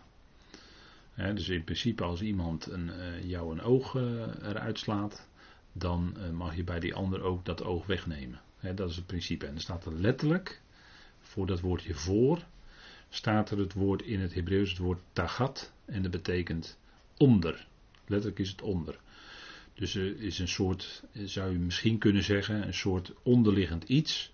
[1.14, 4.02] dus in principe als iemand een, uh, jou een oog uh,
[4.42, 5.28] eruit slaat,
[5.72, 8.40] dan uh, mag je bij die ander ook dat oog wegnemen.
[8.74, 9.46] dat is het principe.
[9.46, 10.60] En er staat er letterlijk,
[11.20, 12.44] voor dat woordje voor,
[13.08, 16.78] staat er het woord in het Hebreeuws, het woord tagat, en dat betekent
[17.16, 17.66] onder.
[18.06, 18.98] Letterlijk is het onder.
[19.74, 24.32] Dus er is een soort, zou je misschien kunnen zeggen, een soort onderliggend iets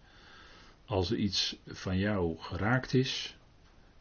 [0.90, 3.36] als er iets van jou geraakt is,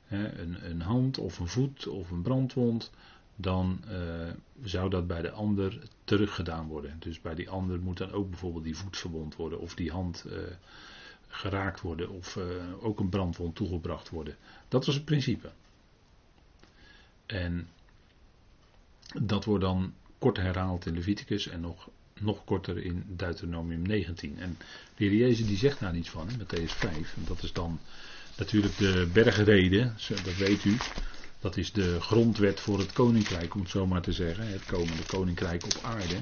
[0.07, 2.91] een, een, hand of een voet of een brandwond,
[3.35, 4.29] dan uh,
[4.63, 6.95] zou dat bij de ander teruggedaan worden.
[6.99, 10.25] Dus bij die ander moet dan ook bijvoorbeeld die voet verwond worden of die hand
[10.27, 10.37] uh,
[11.27, 12.43] geraakt worden of uh,
[12.79, 14.35] ook een brandwond toegebracht worden.
[14.67, 15.51] Dat was het principe.
[17.25, 17.67] En
[19.21, 21.89] dat wordt dan kort herhaald in Leviticus en nog
[22.21, 24.37] nog korter in Deuteronomium 19.
[24.39, 24.57] En
[24.95, 27.15] de Jezus die zegt daar niets van, in Matthäus 5.
[27.15, 27.79] En dat is dan
[28.37, 30.77] natuurlijk de bergreden, dat weet u.
[31.39, 34.47] Dat is de grondwet voor het koninkrijk, om het zo maar te zeggen.
[34.47, 36.15] Het komende koninkrijk op aarde.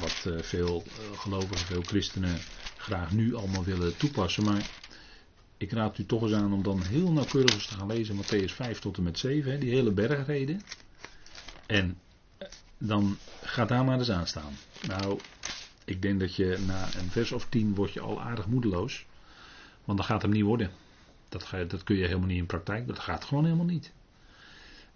[0.00, 2.38] Wat uh, veel uh, gelovigen, veel christenen
[2.76, 4.44] graag nu allemaal willen toepassen.
[4.44, 4.70] Maar
[5.56, 8.52] ik raad u toch eens aan om dan heel nauwkeurig eens te gaan lezen Matthäus
[8.54, 9.52] 5 tot en met 7.
[9.52, 10.60] Hè, die hele bergreden.
[11.66, 11.98] En
[12.78, 14.52] dan gaat daar maar eens aan staan.
[14.86, 15.20] Nou,
[15.84, 19.06] ik denk dat je na een vers of tien word je al aardig moedeloos.
[19.84, 20.70] Want dan gaat hem niet worden.
[21.28, 22.86] Dat, ga, dat kun je helemaal niet in praktijk.
[22.86, 23.92] Dat gaat gewoon helemaal niet.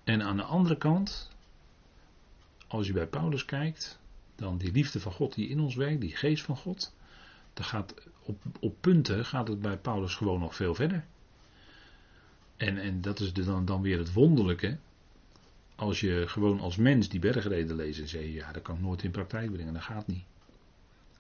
[0.05, 1.31] En aan de andere kant,
[2.67, 3.99] als je bij Paulus kijkt,
[4.37, 6.95] dan die liefde van God die in ons werkt, die geest van God,
[7.55, 11.05] dan gaat op, op punten gaat het bij Paulus gewoon nog veel verder.
[12.57, 14.79] En, en dat is dan, dan weer het wonderlijke.
[15.79, 19.03] Als je gewoon als mens die bergreden leest en zegt, ja, dat kan ik nooit
[19.03, 20.25] in praktijk brengen, dat gaat niet.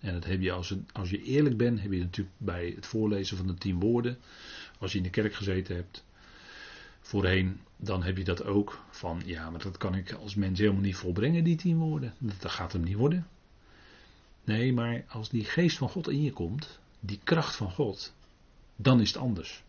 [0.00, 3.36] En dat heb je als, als je eerlijk bent, heb je natuurlijk bij het voorlezen
[3.36, 4.18] van de tien woorden,
[4.78, 6.04] als je in de kerk gezeten hebt,
[7.00, 10.82] voorheen, dan heb je dat ook van, ja, maar dat kan ik als mens helemaal
[10.82, 12.14] niet volbrengen, die tien woorden.
[12.18, 13.26] Dat, gaat hem niet worden.
[14.44, 18.14] Nee, maar als die geest van God in je komt, die kracht van God,
[18.76, 19.64] dan is het anders.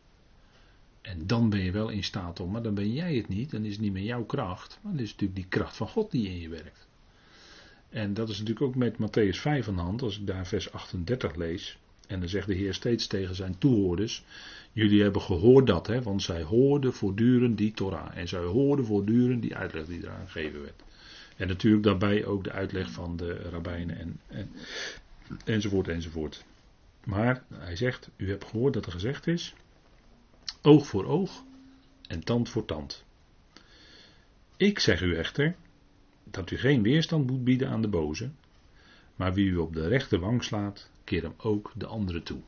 [1.01, 3.65] En dan ben je wel in staat om, maar dan ben jij het niet, dan
[3.65, 6.11] is het niet meer jouw kracht, maar dan is het natuurlijk die kracht van God
[6.11, 6.87] die in je werkt.
[7.89, 10.71] En dat is natuurlijk ook met Matthäus 5 aan de hand, als ik daar vers
[10.71, 11.77] 38 lees.
[12.07, 14.23] En dan zegt de Heer steeds tegen zijn toehoorders:
[14.71, 18.17] Jullie hebben gehoord dat, hè, want zij hoorden voortdurend die Torah.
[18.17, 20.83] En zij hoorden voortdurend die uitleg die eraan gegeven werd.
[21.37, 24.51] En natuurlijk daarbij ook de uitleg van de rabbijnen en, en,
[25.45, 26.45] enzovoort enzovoort.
[27.03, 29.55] Maar hij zegt: U hebt gehoord dat er gezegd is:
[30.61, 31.43] oog voor oog
[32.07, 33.03] en tand voor tand.
[34.57, 35.55] Ik zeg u echter
[36.23, 38.29] dat u geen weerstand moet bieden aan de boze,
[39.15, 42.39] maar wie u op de rechte wang slaat, keer hem ook de andere toe.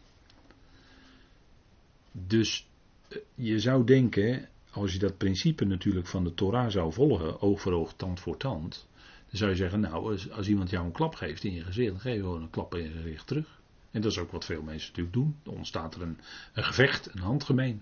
[2.12, 2.68] Dus
[3.08, 7.62] eh, je zou denken, als je dat principe natuurlijk van de Torah zou volgen, oog
[7.62, 8.88] voor oog, tand voor tand,
[9.28, 11.92] dan zou je zeggen, nou, als, als iemand jou een klap geeft in je gezicht,
[11.92, 13.61] dan geef je gewoon een klap in je gezicht terug.
[13.92, 15.36] En dat is ook wat veel mensen natuurlijk doen.
[15.44, 16.20] Dan ontstaat er een,
[16.54, 17.82] een gevecht, een handgemeen.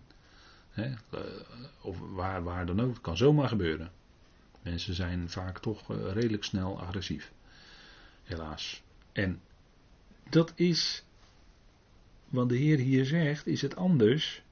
[0.74, 0.92] Eh,
[1.82, 3.92] of waar, waar dan ook, het kan zomaar gebeuren.
[4.62, 7.32] Mensen zijn vaak toch eh, redelijk snel agressief.
[8.24, 8.84] Helaas.
[9.12, 9.42] En
[10.30, 11.04] dat is,
[12.30, 14.44] wat de Heer hier zegt, is het anders.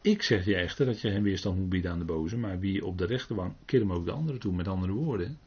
[0.00, 2.86] Ik zeg je echter dat je geen weerstand moet bieden aan de boze, maar wie
[2.86, 4.54] op de rechterwang, keer hem ook de andere toe.
[4.54, 5.38] Met andere woorden,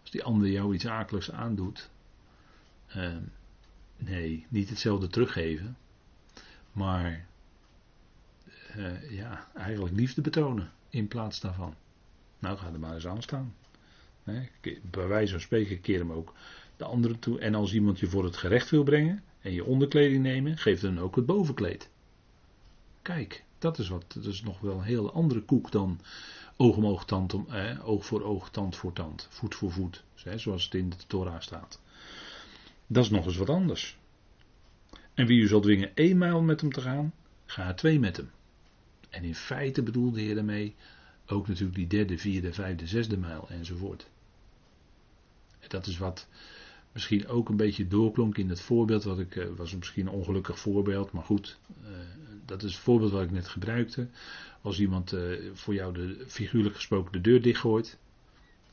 [0.00, 1.90] als die ander jou iets akeligs aandoet,
[2.96, 3.16] uh,
[4.04, 5.76] nee, niet hetzelfde teruggeven,
[6.72, 7.26] maar
[8.76, 11.74] uh, ja, eigenlijk liefde betonen in plaats daarvan.
[12.38, 13.54] Nou, ga er maar eens aan staan.
[14.82, 16.34] bij wijze van spreken keer hem ook
[16.76, 17.38] de andere toe.
[17.38, 21.00] En als iemand je voor het gerecht wil brengen en je onderkleding nemen, geef dan
[21.00, 21.88] ook het bovenkleed.
[23.02, 26.00] Kijk, dat is, wat, dat is nog wel een heel andere koek dan
[26.56, 30.04] oog om oog, tand om, eh, oog voor oog, tand voor tand, voet voor voet,
[30.36, 31.80] zoals het in de Torah staat.
[32.92, 33.98] Dat is nog eens wat anders.
[35.14, 37.12] En wie u zal dwingen één mijl met hem te gaan,
[37.46, 38.30] ga twee met hem.
[39.10, 40.74] En in feite bedoelde de Heer daarmee
[41.26, 44.08] ook natuurlijk die derde, vierde, vijfde, zesde mijl enzovoort.
[45.58, 46.28] En dat is wat
[46.92, 50.58] misschien ook een beetje doorklonk in het voorbeeld, wat ik, eh, was misschien een ongelukkig
[50.58, 51.90] voorbeeld, maar goed, eh,
[52.44, 54.08] dat is het voorbeeld wat ik net gebruikte.
[54.60, 55.22] Als iemand eh,
[55.52, 57.98] voor jou de, figuurlijk gesproken de deur dichtgooit,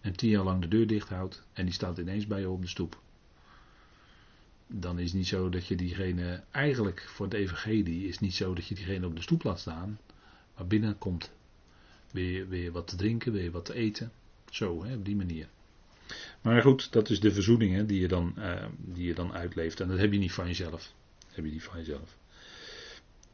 [0.02, 2.62] en tien jaar lang de deur dicht houdt, en die staat ineens bij je op
[2.62, 3.06] de stoep.
[4.68, 8.54] Dan is het niet zo dat je diegene, eigenlijk voor het evangelie, is niet zo
[8.54, 10.00] dat je diegene op de stoep laat staan,
[10.56, 11.32] maar binnenkomt.
[12.12, 14.12] Wil je wat te drinken, je wat te eten?
[14.50, 15.48] Zo, hè, op die manier.
[16.42, 19.80] Maar goed, dat is de verzoening hè, die, je dan, uh, die je dan uitleeft.
[19.80, 20.94] En dat heb je niet van jezelf.
[21.28, 22.18] Heb je niet van jezelf.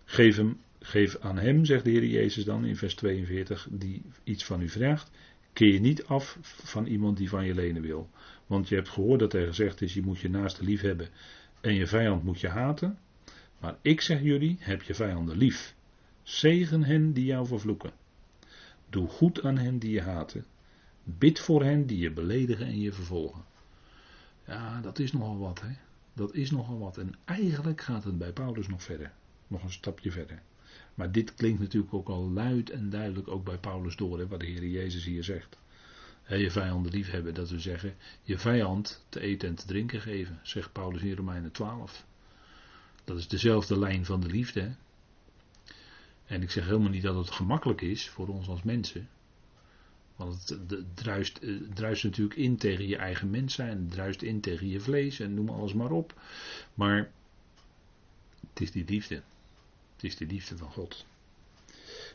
[0.05, 4.45] Geef, hem, geef aan hem, zegt de Heer Jezus dan in vers 42, die iets
[4.45, 5.09] van u vraagt.
[5.53, 8.09] Keer je niet af van iemand die van je lenen wil.
[8.53, 11.09] Want je hebt gehoord dat er gezegd is: je moet je naaste lief hebben
[11.61, 12.97] en je vijand moet je haten.
[13.59, 15.75] Maar ik zeg jullie: heb je vijanden lief.
[16.23, 17.91] Zegen hen die jou vervloeken.
[18.89, 20.45] Doe goed aan hen die je haten.
[21.03, 23.43] Bid voor hen die je beledigen en je vervolgen.
[24.47, 25.75] Ja, dat is nogal wat, hè.
[26.13, 26.97] Dat is nogal wat.
[26.97, 29.11] En eigenlijk gaat het bij Paulus nog verder.
[29.47, 30.41] Nog een stapje verder.
[30.93, 34.39] Maar dit klinkt natuurlijk ook al luid en duidelijk ook bij Paulus door, hè, wat
[34.39, 35.57] de Heer Jezus hier zegt.
[36.27, 40.39] Je vijanden lief hebben, dat we zeggen, je vijand te eten en te drinken geven,
[40.43, 42.05] zegt Paulus in Romeinen 12.
[43.03, 44.75] Dat is dezelfde lijn van de liefde.
[46.25, 49.09] En ik zeg helemaal niet dat het gemakkelijk is voor ons als mensen.
[50.15, 53.77] Want het, druist, het druist natuurlijk in tegen je eigen mens zijn.
[53.77, 56.21] Het druist in tegen je vlees en noem alles maar op.
[56.73, 57.11] Maar
[58.49, 59.15] het is die liefde.
[59.93, 61.05] Het is de liefde van God.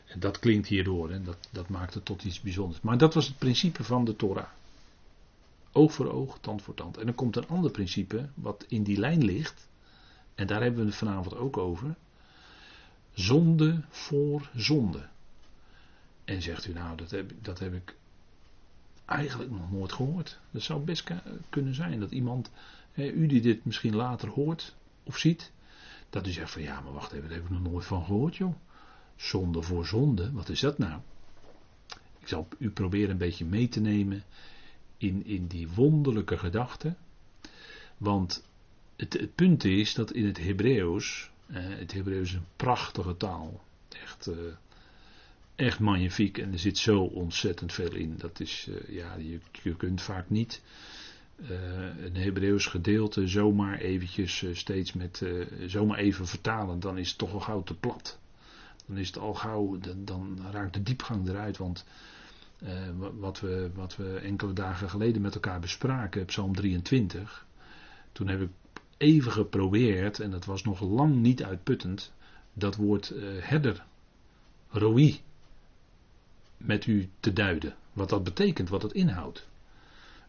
[0.09, 2.81] En dat klinkt hierdoor en dat, dat maakt het tot iets bijzonders.
[2.81, 4.49] Maar dat was het principe van de Torah.
[5.71, 6.97] Oog voor oog, tand voor tand.
[6.97, 9.67] En dan komt een ander principe wat in die lijn ligt.
[10.35, 11.95] En daar hebben we het vanavond ook over.
[13.13, 15.07] Zonde voor zonde.
[16.25, 17.95] En zegt u nou, dat heb, dat heb ik
[19.05, 20.39] eigenlijk nog nooit gehoord.
[20.51, 21.03] Dat zou best
[21.49, 22.51] kunnen zijn dat iemand,
[22.95, 25.51] u die dit misschien later hoort of ziet,
[26.09, 28.35] dat u zegt van ja, maar wacht even, daar heb ik nog nooit van gehoord
[28.35, 28.55] joh.
[29.19, 31.01] Zonde voor zonde, wat is dat nou?
[32.19, 34.23] Ik zal u proberen een beetje mee te nemen
[34.97, 36.95] in, in die wonderlijke gedachte.
[37.97, 38.43] Want
[38.95, 43.63] het, het punt is dat in het Hebreeuws, eh, het Hebreeuws is een prachtige taal.
[44.03, 44.35] Echt, eh,
[45.55, 48.17] echt magnifiek en er zit zo ontzettend veel in.
[48.17, 50.61] Dat is, uh, ja, je, je, kunt vaak niet
[51.35, 51.49] uh,
[52.03, 55.23] een Hebreeuws gedeelte zomaar eventjes uh, steeds met,
[55.65, 56.79] zomaar even vertalen.
[56.79, 58.19] Dan is het toch al gauw te plat.
[58.89, 61.57] Dan is het al gauw, dan, raakt de diepgang eruit.
[61.57, 61.85] Want
[63.19, 67.45] wat, we, wat we enkele dagen geleden met elkaar bespraken, Psalm 23.
[68.11, 68.49] Toen heb ik
[68.97, 72.13] even geprobeerd, en dat was nog lang niet uitputtend,
[72.53, 73.85] dat woord herder,
[74.69, 75.21] roi,
[76.57, 77.75] met u te duiden.
[77.93, 79.47] Wat dat betekent, wat dat inhoudt.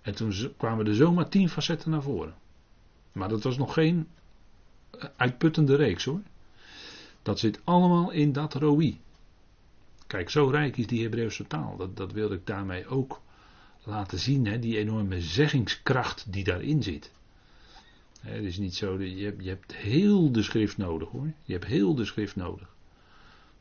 [0.02, 2.34] En toen kwamen er zomaar tien facetten naar voren.
[3.12, 4.08] Maar dat was nog geen
[4.90, 6.20] eh, uitputtende reeks hoor.
[7.22, 9.00] Dat zit allemaal in dat roi.
[10.06, 11.76] Kijk, zo rijk is die Hebreeuwse taal.
[11.76, 13.20] Dat, dat wilde ik daarmee ook
[13.84, 14.46] laten zien.
[14.46, 14.58] Hè?
[14.58, 17.10] Die enorme zeggingskracht die daarin zit.
[18.20, 21.32] Het is niet zo, je hebt, je hebt heel de schrift nodig hoor.
[21.44, 22.68] Je hebt heel de schrift nodig.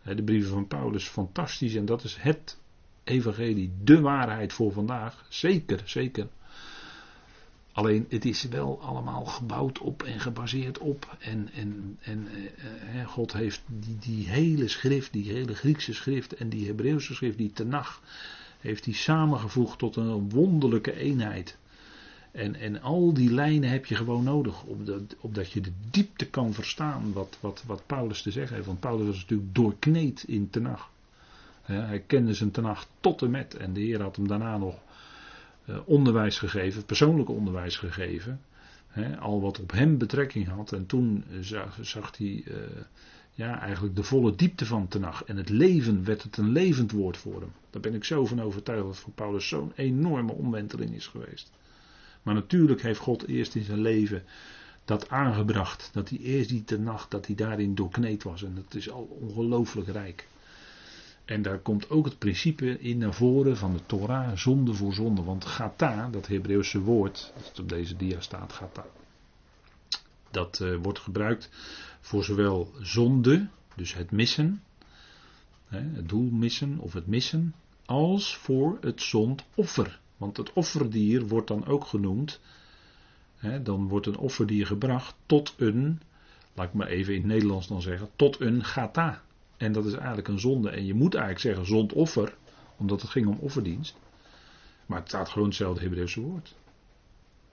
[0.04, 1.76] De brieven van Paulus, fantastisch.
[1.76, 2.58] En dat is het
[3.04, 5.26] evangelie, de waarheid voor vandaag.
[5.30, 6.28] Zeker, zeker.
[7.80, 11.18] Alleen het is wel allemaal gebouwd op en gebaseerd op.
[11.20, 12.28] En, en, en
[12.94, 17.38] eh, God heeft die, die hele schrift, die hele Griekse schrift en die Hebreeuwse schrift,
[17.38, 18.02] die Tenach,
[18.60, 21.58] heeft hij samengevoegd tot een wonderlijke eenheid.
[22.32, 26.54] En, en al die lijnen heb je gewoon nodig, opdat, opdat je de diepte kan
[26.54, 28.68] verstaan wat, wat, wat Paulus te zeggen heeft.
[28.68, 30.90] Want Paulus was natuurlijk doorkneed in Tenach.
[31.62, 33.56] hij kende zijn Tenach tot en met.
[33.56, 34.76] En de Heer had hem daarna nog
[35.86, 38.42] onderwijs gegeven, persoonlijk onderwijs gegeven.
[39.20, 40.72] al wat op hem betrekking had.
[40.72, 42.56] En toen zag, zag hij uh,
[43.40, 45.24] ja, eigenlijk de volle diepte van Tenach.
[45.24, 47.52] En het leven werd het een levend woord voor hem.
[47.70, 51.52] Daar ben ik zo van overtuigd dat voor Paulus zo'n enorme omwenteling is geweest.
[52.24, 54.24] Maar natuurlijk heeft God eerst in zijn leven
[54.86, 55.90] dat aangebracht.
[55.94, 58.44] Dat hij eerst die nacht, dat hij daarin doorkneed was.
[58.44, 60.28] En dat is al ongelooflijk rijk.
[61.30, 65.24] En daar komt ook het principe in naar voren van de Torah, zonde voor zonde.
[65.24, 68.86] Want gata, dat Hebreeuwse woord, dat op deze dia staat, gata.
[70.32, 71.50] Dat uh, wordt gebruikt
[72.02, 74.64] voor zowel zonde, dus het missen,
[75.68, 77.56] hè, het doel missen of het missen,
[77.86, 80.00] als voor het zondoffer.
[80.18, 82.40] Want het offerdier wordt dan ook genoemd.
[83.36, 86.02] Hè, dan wordt een offerdier gebracht tot een,
[86.54, 89.22] laat ik maar even in het Nederlands dan zeggen, tot een gata.
[89.60, 90.70] En dat is eigenlijk een zonde.
[90.70, 92.34] En je moet eigenlijk zeggen zondoffer,
[92.78, 93.98] omdat het ging om offerdienst.
[94.86, 96.56] Maar het staat gewoon hetzelfde Hebreeuwse woord.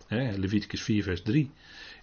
[0.09, 1.51] Leviticus 4, vers 3.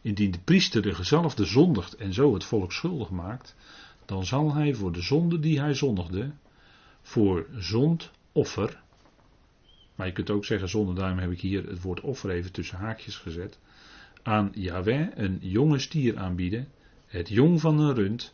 [0.01, 3.55] Indien de priester de gezalfde zondigt en zo het volk schuldig maakt,
[4.05, 6.31] dan zal hij voor de zonde die hij zondigde,
[7.01, 8.81] voor zondoffer
[9.95, 12.77] maar je kunt ook zeggen, zonder daarom heb ik hier het woord offer even tussen
[12.77, 13.59] haakjes gezet.
[14.23, 16.67] Aan Yahweh een jonge stier aanbieden,
[17.07, 18.33] het jong van een rund,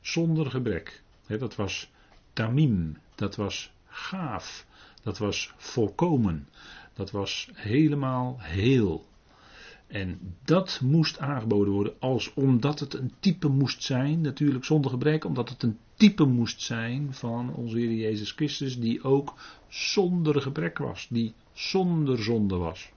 [0.00, 1.02] zonder gebrek.
[1.36, 1.90] Dat was
[2.32, 4.66] tamim, dat was gaaf,
[5.02, 6.48] dat was volkomen,
[6.94, 9.06] dat was helemaal heel.
[9.86, 15.24] En dat moest aangeboden worden als omdat het een type moest zijn, natuurlijk zonder gebrek,
[15.24, 19.34] omdat het een type moest zijn van onze Heer Jezus Christus, die ook
[19.68, 22.90] zonder gebrek was, die zonder zonde was.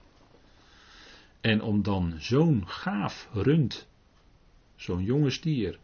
[1.40, 3.86] En om dan zo'n gaaf rund,
[4.76, 5.78] zo'n jonge stier,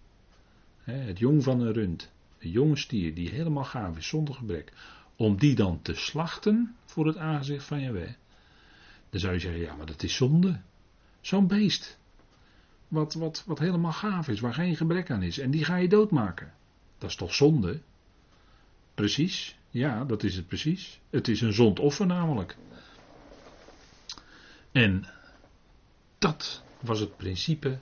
[0.83, 4.73] het jong van een rund, een jonge stier die helemaal gaaf is, zonder gebrek,
[5.17, 8.13] om die dan te slachten voor het aangezicht van Jaweh,
[9.11, 10.61] dan zou je zeggen, ja maar dat is zonde.
[11.21, 11.99] Zo'n beest.
[12.89, 15.39] Wat, wat, wat helemaal gaaf is, waar geen gebrek aan is.
[15.39, 16.53] En die ga je doodmaken.
[16.99, 17.81] Dat is toch zonde?
[18.95, 19.57] Precies.
[19.71, 21.01] Ja, dat is het precies.
[21.11, 22.57] Het is een zondoffer namelijk.
[24.73, 25.07] En
[26.19, 27.79] dat was het principe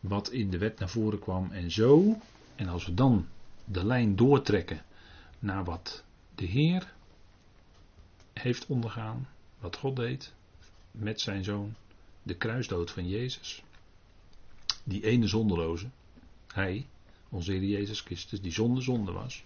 [0.00, 1.50] wat in de wet naar voren kwam.
[1.50, 2.18] En zo,
[2.56, 3.26] en als we dan
[3.72, 4.82] de lijn doortrekken
[5.38, 6.04] naar wat
[6.34, 6.92] de Heer
[8.32, 10.32] heeft ondergaan, wat God deed
[10.90, 11.74] met zijn zoon,
[12.22, 13.62] de kruisdood van Jezus.
[14.84, 15.88] Die ene zondeloze,
[16.46, 16.86] hij,
[17.28, 19.44] onze Heer Jezus Christus, die zonder zonde was.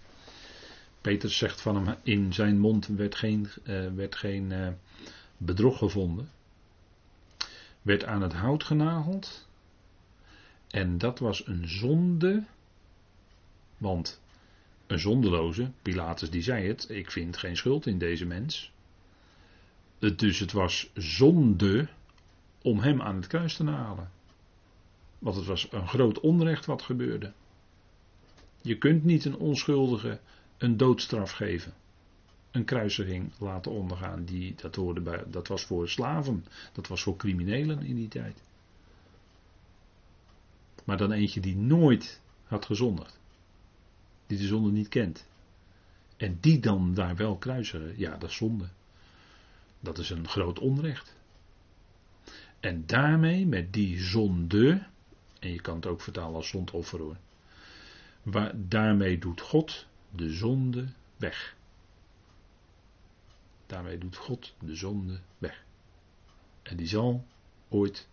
[1.01, 4.69] Petrus zegt van hem, in zijn mond werd geen, uh, werd geen uh,
[5.37, 6.31] bedrog gevonden.
[7.83, 9.49] Werd aan het hout genageld.
[10.69, 12.45] En dat was een zonde,
[13.79, 14.21] want
[14.87, 18.73] een zondeloze, Pilatus die zei het, ik vind geen schuld in deze mens.
[19.99, 21.89] Dus het was zonde
[22.63, 24.11] om hem aan het kruis te nagelen.
[25.19, 27.33] Want het was een groot onrecht wat gebeurde.
[28.63, 30.21] Je kunt niet een onschuldige
[30.59, 31.75] een doodstraf geven.
[32.51, 34.25] Een kruisiging laten ondergaan.
[34.25, 36.45] Die, dat, hoorde bij, dat was voor slaven.
[36.73, 38.43] Dat was voor criminelen in die tijd.
[40.85, 43.21] Maar dan eentje die nooit had gezondigd.
[44.27, 45.27] Die de zonde niet kent.
[46.17, 48.69] En die dan daar wel kruisigen, ja, dat is zonde.
[49.81, 51.15] Dat is een groot onrecht.
[52.61, 54.87] En daarmee, met die zonde,
[55.39, 57.17] en je kan het ook vertalen als zondoffer hoor,
[58.55, 61.57] daarmee doet God de zonde weg.
[63.67, 65.65] Daarmee doet God de zonde weg.
[66.63, 67.25] En die zal
[67.69, 68.09] ooit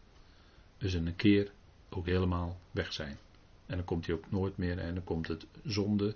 [0.77, 1.51] dus een keer
[1.89, 3.17] ook helemaal weg zijn.
[3.71, 6.15] En dan komt hij ook nooit meer en dan komt het zonde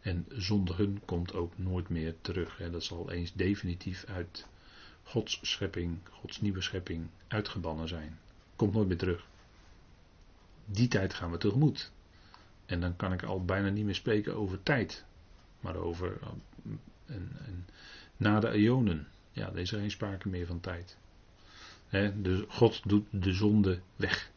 [0.00, 2.60] en zondigen komt ook nooit meer terug.
[2.70, 4.46] Dat zal eens definitief uit
[5.02, 8.18] Gods schepping, Gods nieuwe schepping uitgebannen zijn.
[8.56, 9.26] Komt nooit meer terug.
[10.64, 11.92] Die tijd gaan we tegemoet.
[12.66, 15.04] En dan kan ik al bijna niet meer spreken over tijd,
[15.60, 16.18] maar over
[16.62, 16.80] een,
[17.46, 17.64] een,
[18.16, 19.08] na de eonen.
[19.32, 20.96] Ja, er is geen sprake meer van tijd.
[22.14, 24.30] dus God doet de zonde weg.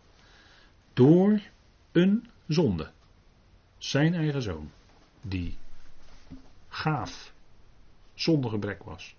[0.93, 1.41] Door
[1.91, 2.91] een zonde.
[3.77, 4.71] Zijn eigen zoon.
[5.21, 5.57] Die
[6.67, 7.33] gaaf,
[8.13, 9.15] zonder gebrek was.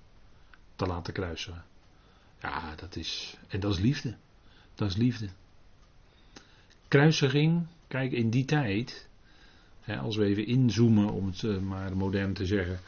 [0.76, 1.64] Te laten kruisen.
[2.41, 3.37] Ja, dat is.
[3.49, 4.16] En dat is liefde.
[4.74, 5.29] Dat is liefde.
[6.89, 9.09] Kruisiging, kijk, in die tijd.
[9.81, 12.81] Hè, als we even inzoomen, om het eh, maar modern te zeggen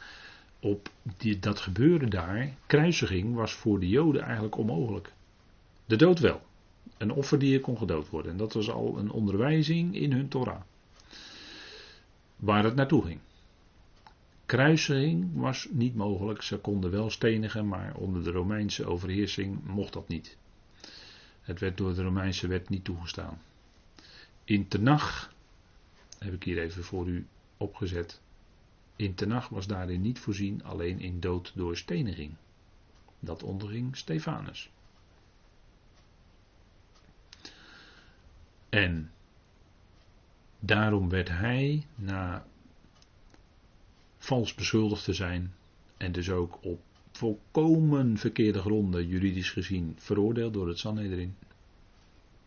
[0.59, 5.13] op die, dat gebeuren daar, kruisiging was voor de Joden eigenlijk onmogelijk.
[5.85, 6.41] De dood wel.
[7.01, 8.31] Een offer die kon gedood worden.
[8.31, 10.61] En dat was al een onderwijzing in hun Torah.
[12.35, 13.19] Waar het naartoe ging.
[14.45, 16.41] Kruisiging was niet mogelijk.
[16.41, 20.37] Ze konden wel stenigen, maar onder de Romeinse overheersing mocht dat niet.
[21.41, 23.41] Het werd door de Romeinse wet niet toegestaan.
[24.43, 25.33] In Tenach,
[26.19, 27.25] heb ik hier even voor u
[27.57, 28.21] opgezet,
[28.95, 32.35] in Tenach was daarin niet voorzien, alleen in dood door steniging.
[33.19, 34.71] Dat onderging Stefanus.
[38.71, 39.11] En
[40.59, 42.45] daarom werd hij, na
[44.17, 45.53] vals beschuldigd te zijn,
[45.97, 51.35] en dus ook op volkomen verkeerde gronden, juridisch gezien, veroordeeld door het Sanhedrin.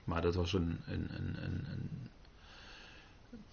[0.04, 1.90] Maar dat was een, een, een, een,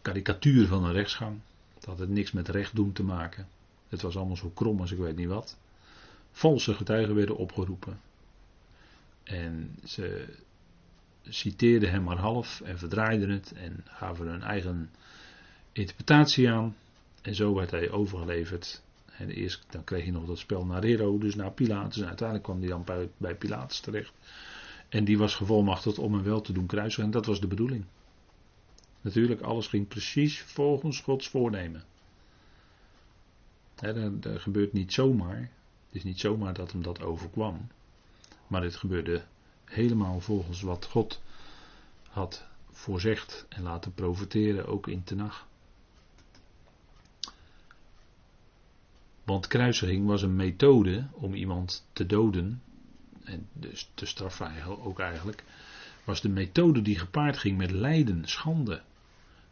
[0.01, 1.39] karikatuur van een rechtsgang.
[1.74, 3.47] Dat had het niks met recht doen te maken.
[3.89, 5.57] Het was allemaal zo krom als ik weet niet wat.
[6.32, 7.99] Valse getuigen werden opgeroepen.
[9.24, 10.28] En ze
[11.30, 14.89] citeerden hem maar half en verdraaiden het en gaven hun eigen
[15.72, 16.76] interpretatie aan.
[17.22, 18.84] En zo werd hij overgeleverd.
[19.17, 22.01] En eerst dan kreeg hij nog dat spel naar Hero, dus naar Pilatus.
[22.01, 24.13] En uiteindelijk kwam hij dan bij, bij Pilatus terecht.
[24.89, 27.03] En die was gevolmachtigd om hem wel te doen kruisen.
[27.03, 27.86] En dat was de bedoeling.
[29.01, 31.84] Natuurlijk, alles ging precies volgens Gods voornemen.
[33.76, 35.39] dat, dat, gebeurt niet zomaar.
[35.39, 37.67] Het is niet zomaar dat hem dat overkwam.
[38.47, 39.24] Maar het gebeurde
[39.72, 41.22] helemaal volgens wat God
[42.09, 45.47] had voorzegd en laten profiteren, ook in Tenach.
[49.24, 52.61] Want kruisiging was een methode om iemand te doden,
[53.24, 55.43] en dus te straffen ook eigenlijk,
[56.03, 58.82] was de methode die gepaard ging met lijden, schande,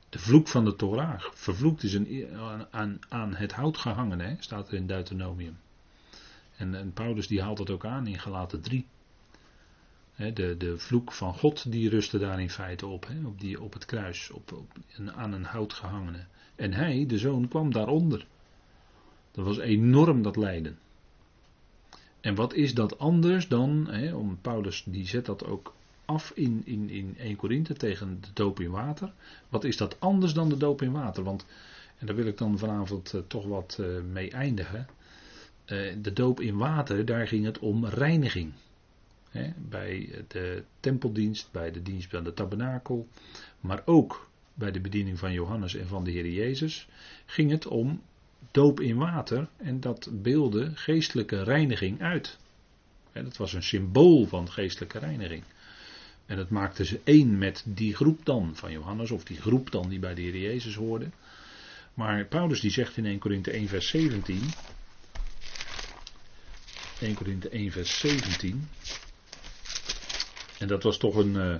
[0.10, 1.22] de vloek van de Torah.
[1.34, 2.28] Vervloekt is een,
[2.72, 5.58] aan, aan het hout gehangen, hè, staat er in Deuteronomium.
[6.56, 8.86] En, en Paulus die haalt dat ook aan in Galaten 3.
[10.20, 13.86] De, de vloek van God die rustte daar in feite op, op, die, op het
[13.86, 14.72] kruis, op, op,
[15.16, 16.26] aan een hout gehangene.
[16.56, 18.26] En hij, de zoon, kwam daaronder.
[19.32, 20.78] Dat was enorm dat lijden.
[22.22, 25.74] En wat is dat anders dan, om Paulus die zet dat ook
[26.06, 29.12] af in, in, in 1 Korinthe tegen de doop in water.
[29.50, 31.24] Wat is dat anders dan de doop in water?
[31.24, 31.46] Want,
[31.98, 34.88] en daar wil ik dan vanavond uh, toch wat uh, mee eindigen.
[35.66, 38.52] Uh, de doop in water, daar ging het om reiniging.
[39.30, 43.08] Hè, bij de tempeldienst, bij de dienst bij de tabernakel,
[43.60, 46.88] maar ook bij de bediening van Johannes en van de Heer Jezus,
[47.26, 48.02] ging het om
[48.52, 52.38] doop in water en dat beelde geestelijke reiniging uit.
[53.14, 55.44] Dat was een symbool van geestelijke reiniging.
[56.26, 59.90] En dat maakte ze één met die groep dan van Johannes, of die groep dan
[59.90, 61.10] die bij de Heer Jezus hoorde.
[61.94, 64.42] Maar Paulus die zegt in 1 Korinthe 1 vers 17.
[67.00, 68.68] 1 Korinthe 1 vers 17.
[70.60, 71.56] En dat was toch een, uh,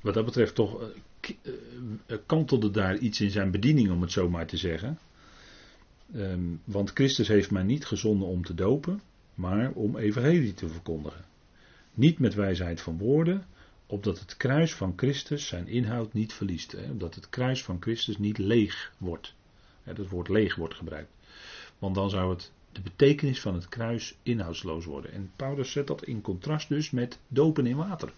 [0.00, 0.90] wat dat betreft toch,
[1.44, 4.98] uh, kantelde daar iets in zijn bediening om het zo maar te zeggen.
[6.14, 9.00] Um, want Christus heeft mij niet gezonden om te dopen,
[9.34, 11.24] maar om evangelie te verkondigen.
[11.94, 13.46] Niet met wijsheid van woorden,
[13.86, 16.72] opdat het kruis van Christus zijn inhoud niet verliest.
[16.72, 19.34] Hè, het kruis van Christus niet leeg wordt.
[19.82, 21.10] Hè, dat woord leeg wordt gebruikt.
[21.78, 25.12] Want dan zou het de betekenis van het kruis inhoudsloos worden.
[25.12, 28.12] En Paulus zet dat in contrast dus met dopen in water.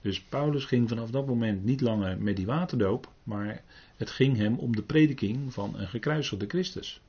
[0.00, 3.62] Dus Paulus ging vanaf dat moment niet langer met die waterdoop, maar
[3.96, 7.00] het ging hem om de prediking van een gekruisigde Christus.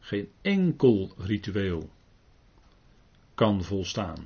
[0.00, 1.90] Geen enkel ritueel
[3.34, 4.22] kan volstaan.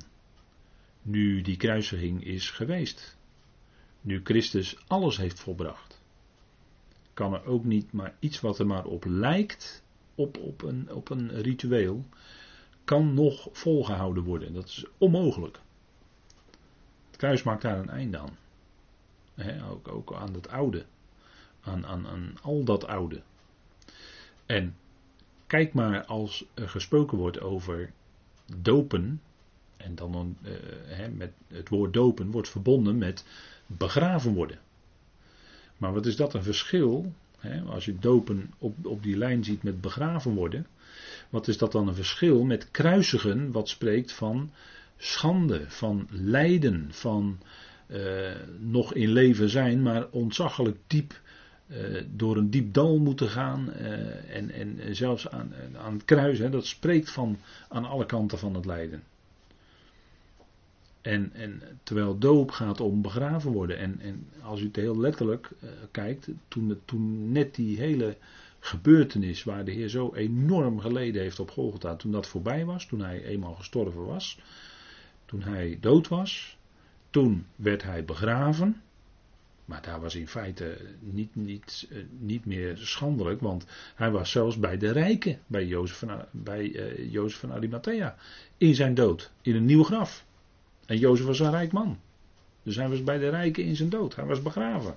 [1.03, 3.17] Nu die kruisiging is geweest.
[4.01, 6.01] Nu Christus alles heeft volbracht.
[7.15, 9.82] Kan er ook niet maar iets wat er maar op lijkt,
[10.15, 12.05] op, op, een, op een ritueel,
[12.85, 14.53] kan nog volgehouden worden.
[14.53, 15.61] Dat is onmogelijk.
[17.07, 18.37] Het kruis maakt daar een einde aan.
[19.71, 20.85] ook, ook aan het oude.
[21.61, 23.23] Aan, aan, aan al dat oude.
[24.47, 24.77] En
[25.47, 27.93] kijk maar als er gesproken wordt over
[28.57, 29.21] dopen.
[29.77, 33.25] En dan uh, met het woord dopen wordt verbonden met
[33.67, 34.59] begraven worden.
[35.77, 37.13] Maar wat is dat een verschil?
[37.67, 40.67] Als je dopen op, op die lijn ziet met begraven worden.
[41.31, 44.51] Wat is dat dan een verschil met kruisigen, wat spreekt van
[44.97, 47.39] schande, van lijden, van
[47.87, 51.21] uh, nog in leven zijn, maar ontzaglijk diep
[51.71, 53.73] uh, door een diep dal moeten gaan.
[53.81, 57.39] Uh, en, en zelfs aan, aan het kruis, hè, dat spreekt van
[57.69, 59.03] aan alle kanten van het lijden.
[61.03, 63.79] En, en terwijl doop gaat om begraven worden.
[63.79, 68.17] En, en als u het heel letterlijk uh, kijkt, toen, toen net die hele
[68.59, 73.01] gebeurtenis waar de Heer zo enorm geleden heeft op Golgotha, toen dat voorbij was, toen
[73.01, 74.39] hij eenmaal gestorven was,
[75.25, 76.57] toen hij dood was,
[77.11, 78.83] toen werd hij begraven.
[79.65, 84.59] Maar daar was in feite niet, niet, uh, niet meer schandelijk, want hij was zelfs
[84.59, 88.17] bij de rijken, bij Jozef van, bij, uh, Jozef van Arimathea,
[88.57, 90.25] in zijn dood, in een nieuw graf.
[90.87, 91.99] En Jozef was een rijk man.
[92.63, 94.17] Dus hij was bij de rijken in zijn dood.
[94.17, 94.97] Hij was begraven.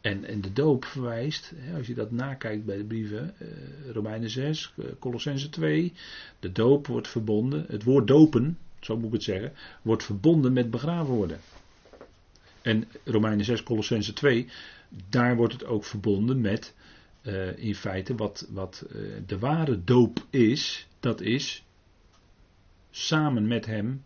[0.00, 3.46] En, en de doop verwijst, als je dat nakijkt bij de brieven, eh,
[3.92, 5.92] Romeinen 6, eh, Colossense 2,
[6.40, 9.52] de doop wordt verbonden, het woord dopen, zo moet ik het zeggen,
[9.82, 11.40] wordt verbonden met begraven worden.
[12.62, 14.46] En Romeinen 6, Colossense 2,
[15.08, 16.74] daar wordt het ook verbonden met,
[17.22, 18.84] uh, in feite, wat, wat
[19.26, 21.64] de ware doop is, dat is
[22.90, 24.04] samen met hem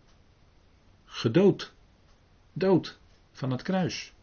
[1.13, 1.71] gedood.
[2.53, 2.97] Dood
[3.31, 4.13] van het kruis.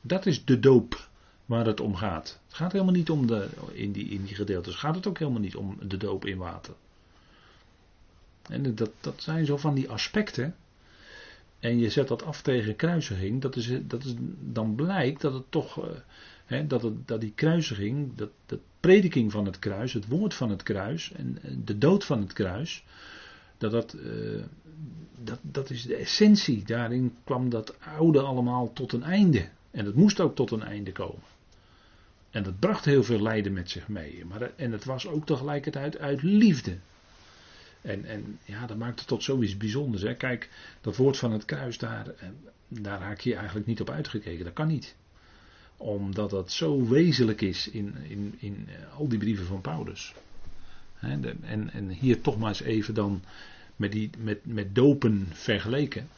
[0.00, 1.08] Dat is de doop
[1.46, 2.40] waar het om gaat.
[2.46, 5.40] Het gaat helemaal niet om de, in die, in die gedeeltes, gaat het ook helemaal
[5.40, 6.74] niet om de doop in water.
[8.42, 10.54] En dat, dat zijn zo van die aspecten.
[11.58, 15.44] En je zet dat af tegen kruisiging, dat is, dat is, dan blijkt dat het
[15.48, 15.84] toch,
[16.48, 20.50] uh, dat, het, dat die kruisiging, dat, de prediking van het kruis, het woord van
[20.50, 22.84] het kruis en de dood van het kruis,
[23.60, 24.42] dat dat, uh,
[25.18, 26.64] dat, dat is de essentie.
[26.64, 29.48] Daarin kwam dat oude allemaal tot een einde.
[29.70, 31.22] En het moest ook tot een einde komen.
[32.30, 34.24] En dat bracht heel veel lijden met zich mee.
[34.24, 36.76] Maar, en het was ook tegelijkertijd uit liefde.
[37.80, 40.16] En, en ja, dat maakt het tot zoiets bijzonders.
[40.16, 40.50] Kijk,
[40.80, 42.28] dat woord van het kruis, daar, eh,
[42.68, 44.44] daar haak je eigenlijk niet op uitgekeken.
[44.44, 44.94] Dat kan niet.
[45.76, 50.14] Omdat dat zo wezenlijk is in, in, in eh, al die brieven van Paulus.
[51.00, 53.22] En, en hier toch maar eens even dan
[53.76, 56.08] met, die, met, met dopen vergeleken.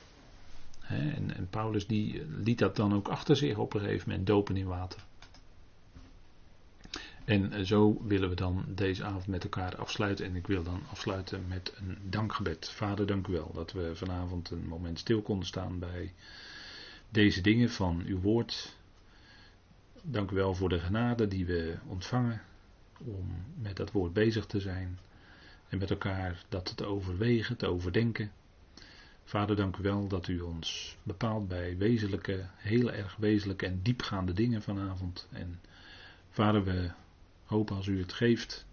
[0.80, 4.56] En, en, Paulus die liet dat dan ook achter zich op een gegeven moment, dopen
[4.56, 5.00] in water.
[7.24, 10.24] En eh, zo willen we dan deze avond met elkaar afsluiten.
[10.24, 12.70] En ik wil dan afsluiten met een dankgebed.
[12.70, 16.12] Vader, dank u wel dat we vanavond een moment stil konden staan bij
[17.08, 18.76] deze dingen van uw woord.
[20.02, 22.42] Dank u wel voor de genade die we ontvangen
[23.04, 24.98] om met dat woord bezig te zijn
[25.68, 28.32] en met elkaar dat te overwegen, te overdenken.
[29.24, 34.32] Vader, dank u wel dat u ons bepaalt bij wezenlijke, heel erg wezenlijke en diepgaande
[34.32, 35.28] dingen vanavond.
[35.30, 35.60] En
[36.30, 36.90] vader, we
[37.44, 38.66] hopen als u het geeft,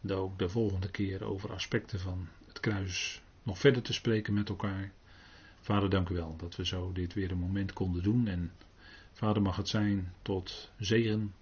[0.00, 4.48] dat ook de volgende keer over aspecten van het kruis nog verder te spreken met
[4.48, 4.92] elkaar.
[5.60, 8.26] Vader, dank u wel dat we zo dit weer een moment konden doen.
[8.26, 8.52] En
[9.12, 11.34] vader, mag het zijn tot zegen,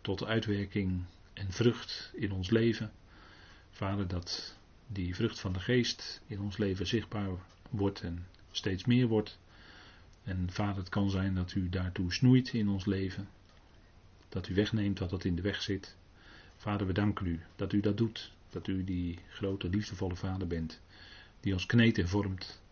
[0.00, 2.92] tot uitwerking en vrucht in ons leven.
[3.70, 4.56] Vader, dat
[4.86, 7.30] die vrucht van de geest in ons leven zichtbaar
[7.70, 9.38] wordt en steeds meer wordt.
[10.24, 13.28] En vader, het kan zijn dat u daartoe snoeit in ons leven.
[14.28, 15.96] Dat u wegneemt wat dat in de weg zit.
[16.56, 18.32] Vader, we danken u dat u dat doet.
[18.50, 20.80] Dat u die grote, liefdevolle vader bent.
[21.40, 22.62] Die ons kneedt en vormt.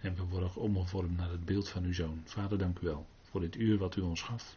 [0.00, 2.22] En we worden omgevormd naar het beeld van uw zoon.
[2.24, 4.56] Vader, dank u wel voor dit uur wat u ons gaf.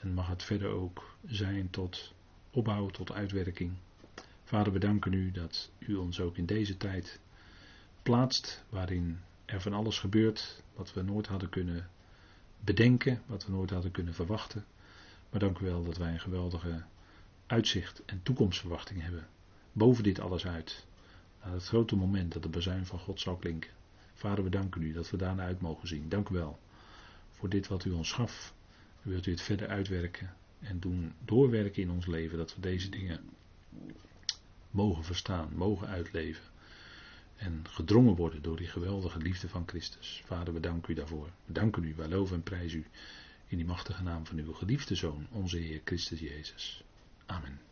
[0.00, 2.14] En mag het verder ook zijn tot
[2.54, 3.72] opbouw, tot uitwerking.
[4.44, 7.20] Vader, we danken u dat u ons ook in deze tijd
[8.02, 11.88] plaatst waarin er van alles gebeurt wat we nooit hadden kunnen
[12.60, 14.64] bedenken, wat we nooit hadden kunnen verwachten.
[15.30, 16.82] Maar dank u wel dat wij een geweldige
[17.46, 19.26] uitzicht en toekomstverwachting hebben.
[19.72, 20.86] Boven dit alles uit.
[21.44, 23.70] Naar het grote moment dat de bezuin van God zal klinken.
[24.14, 26.08] Vader, we danken u dat we daarna uit mogen zien.
[26.08, 26.58] Dank u wel
[27.30, 28.54] voor dit wat u ons gaf.
[29.02, 33.20] Wilt u het verder uitwerken en doen doorwerken in ons leven, dat we deze dingen
[34.70, 36.44] mogen verstaan, mogen uitleven.
[37.36, 40.22] En gedrongen worden door die geweldige liefde van Christus.
[40.24, 41.30] Vader, we danken u daarvoor.
[41.44, 42.86] We danken u, wij loven en prijzen u
[43.46, 46.84] in die machtige naam van uw geliefde Zoon, onze Heer Christus Jezus.
[47.26, 47.71] Amen.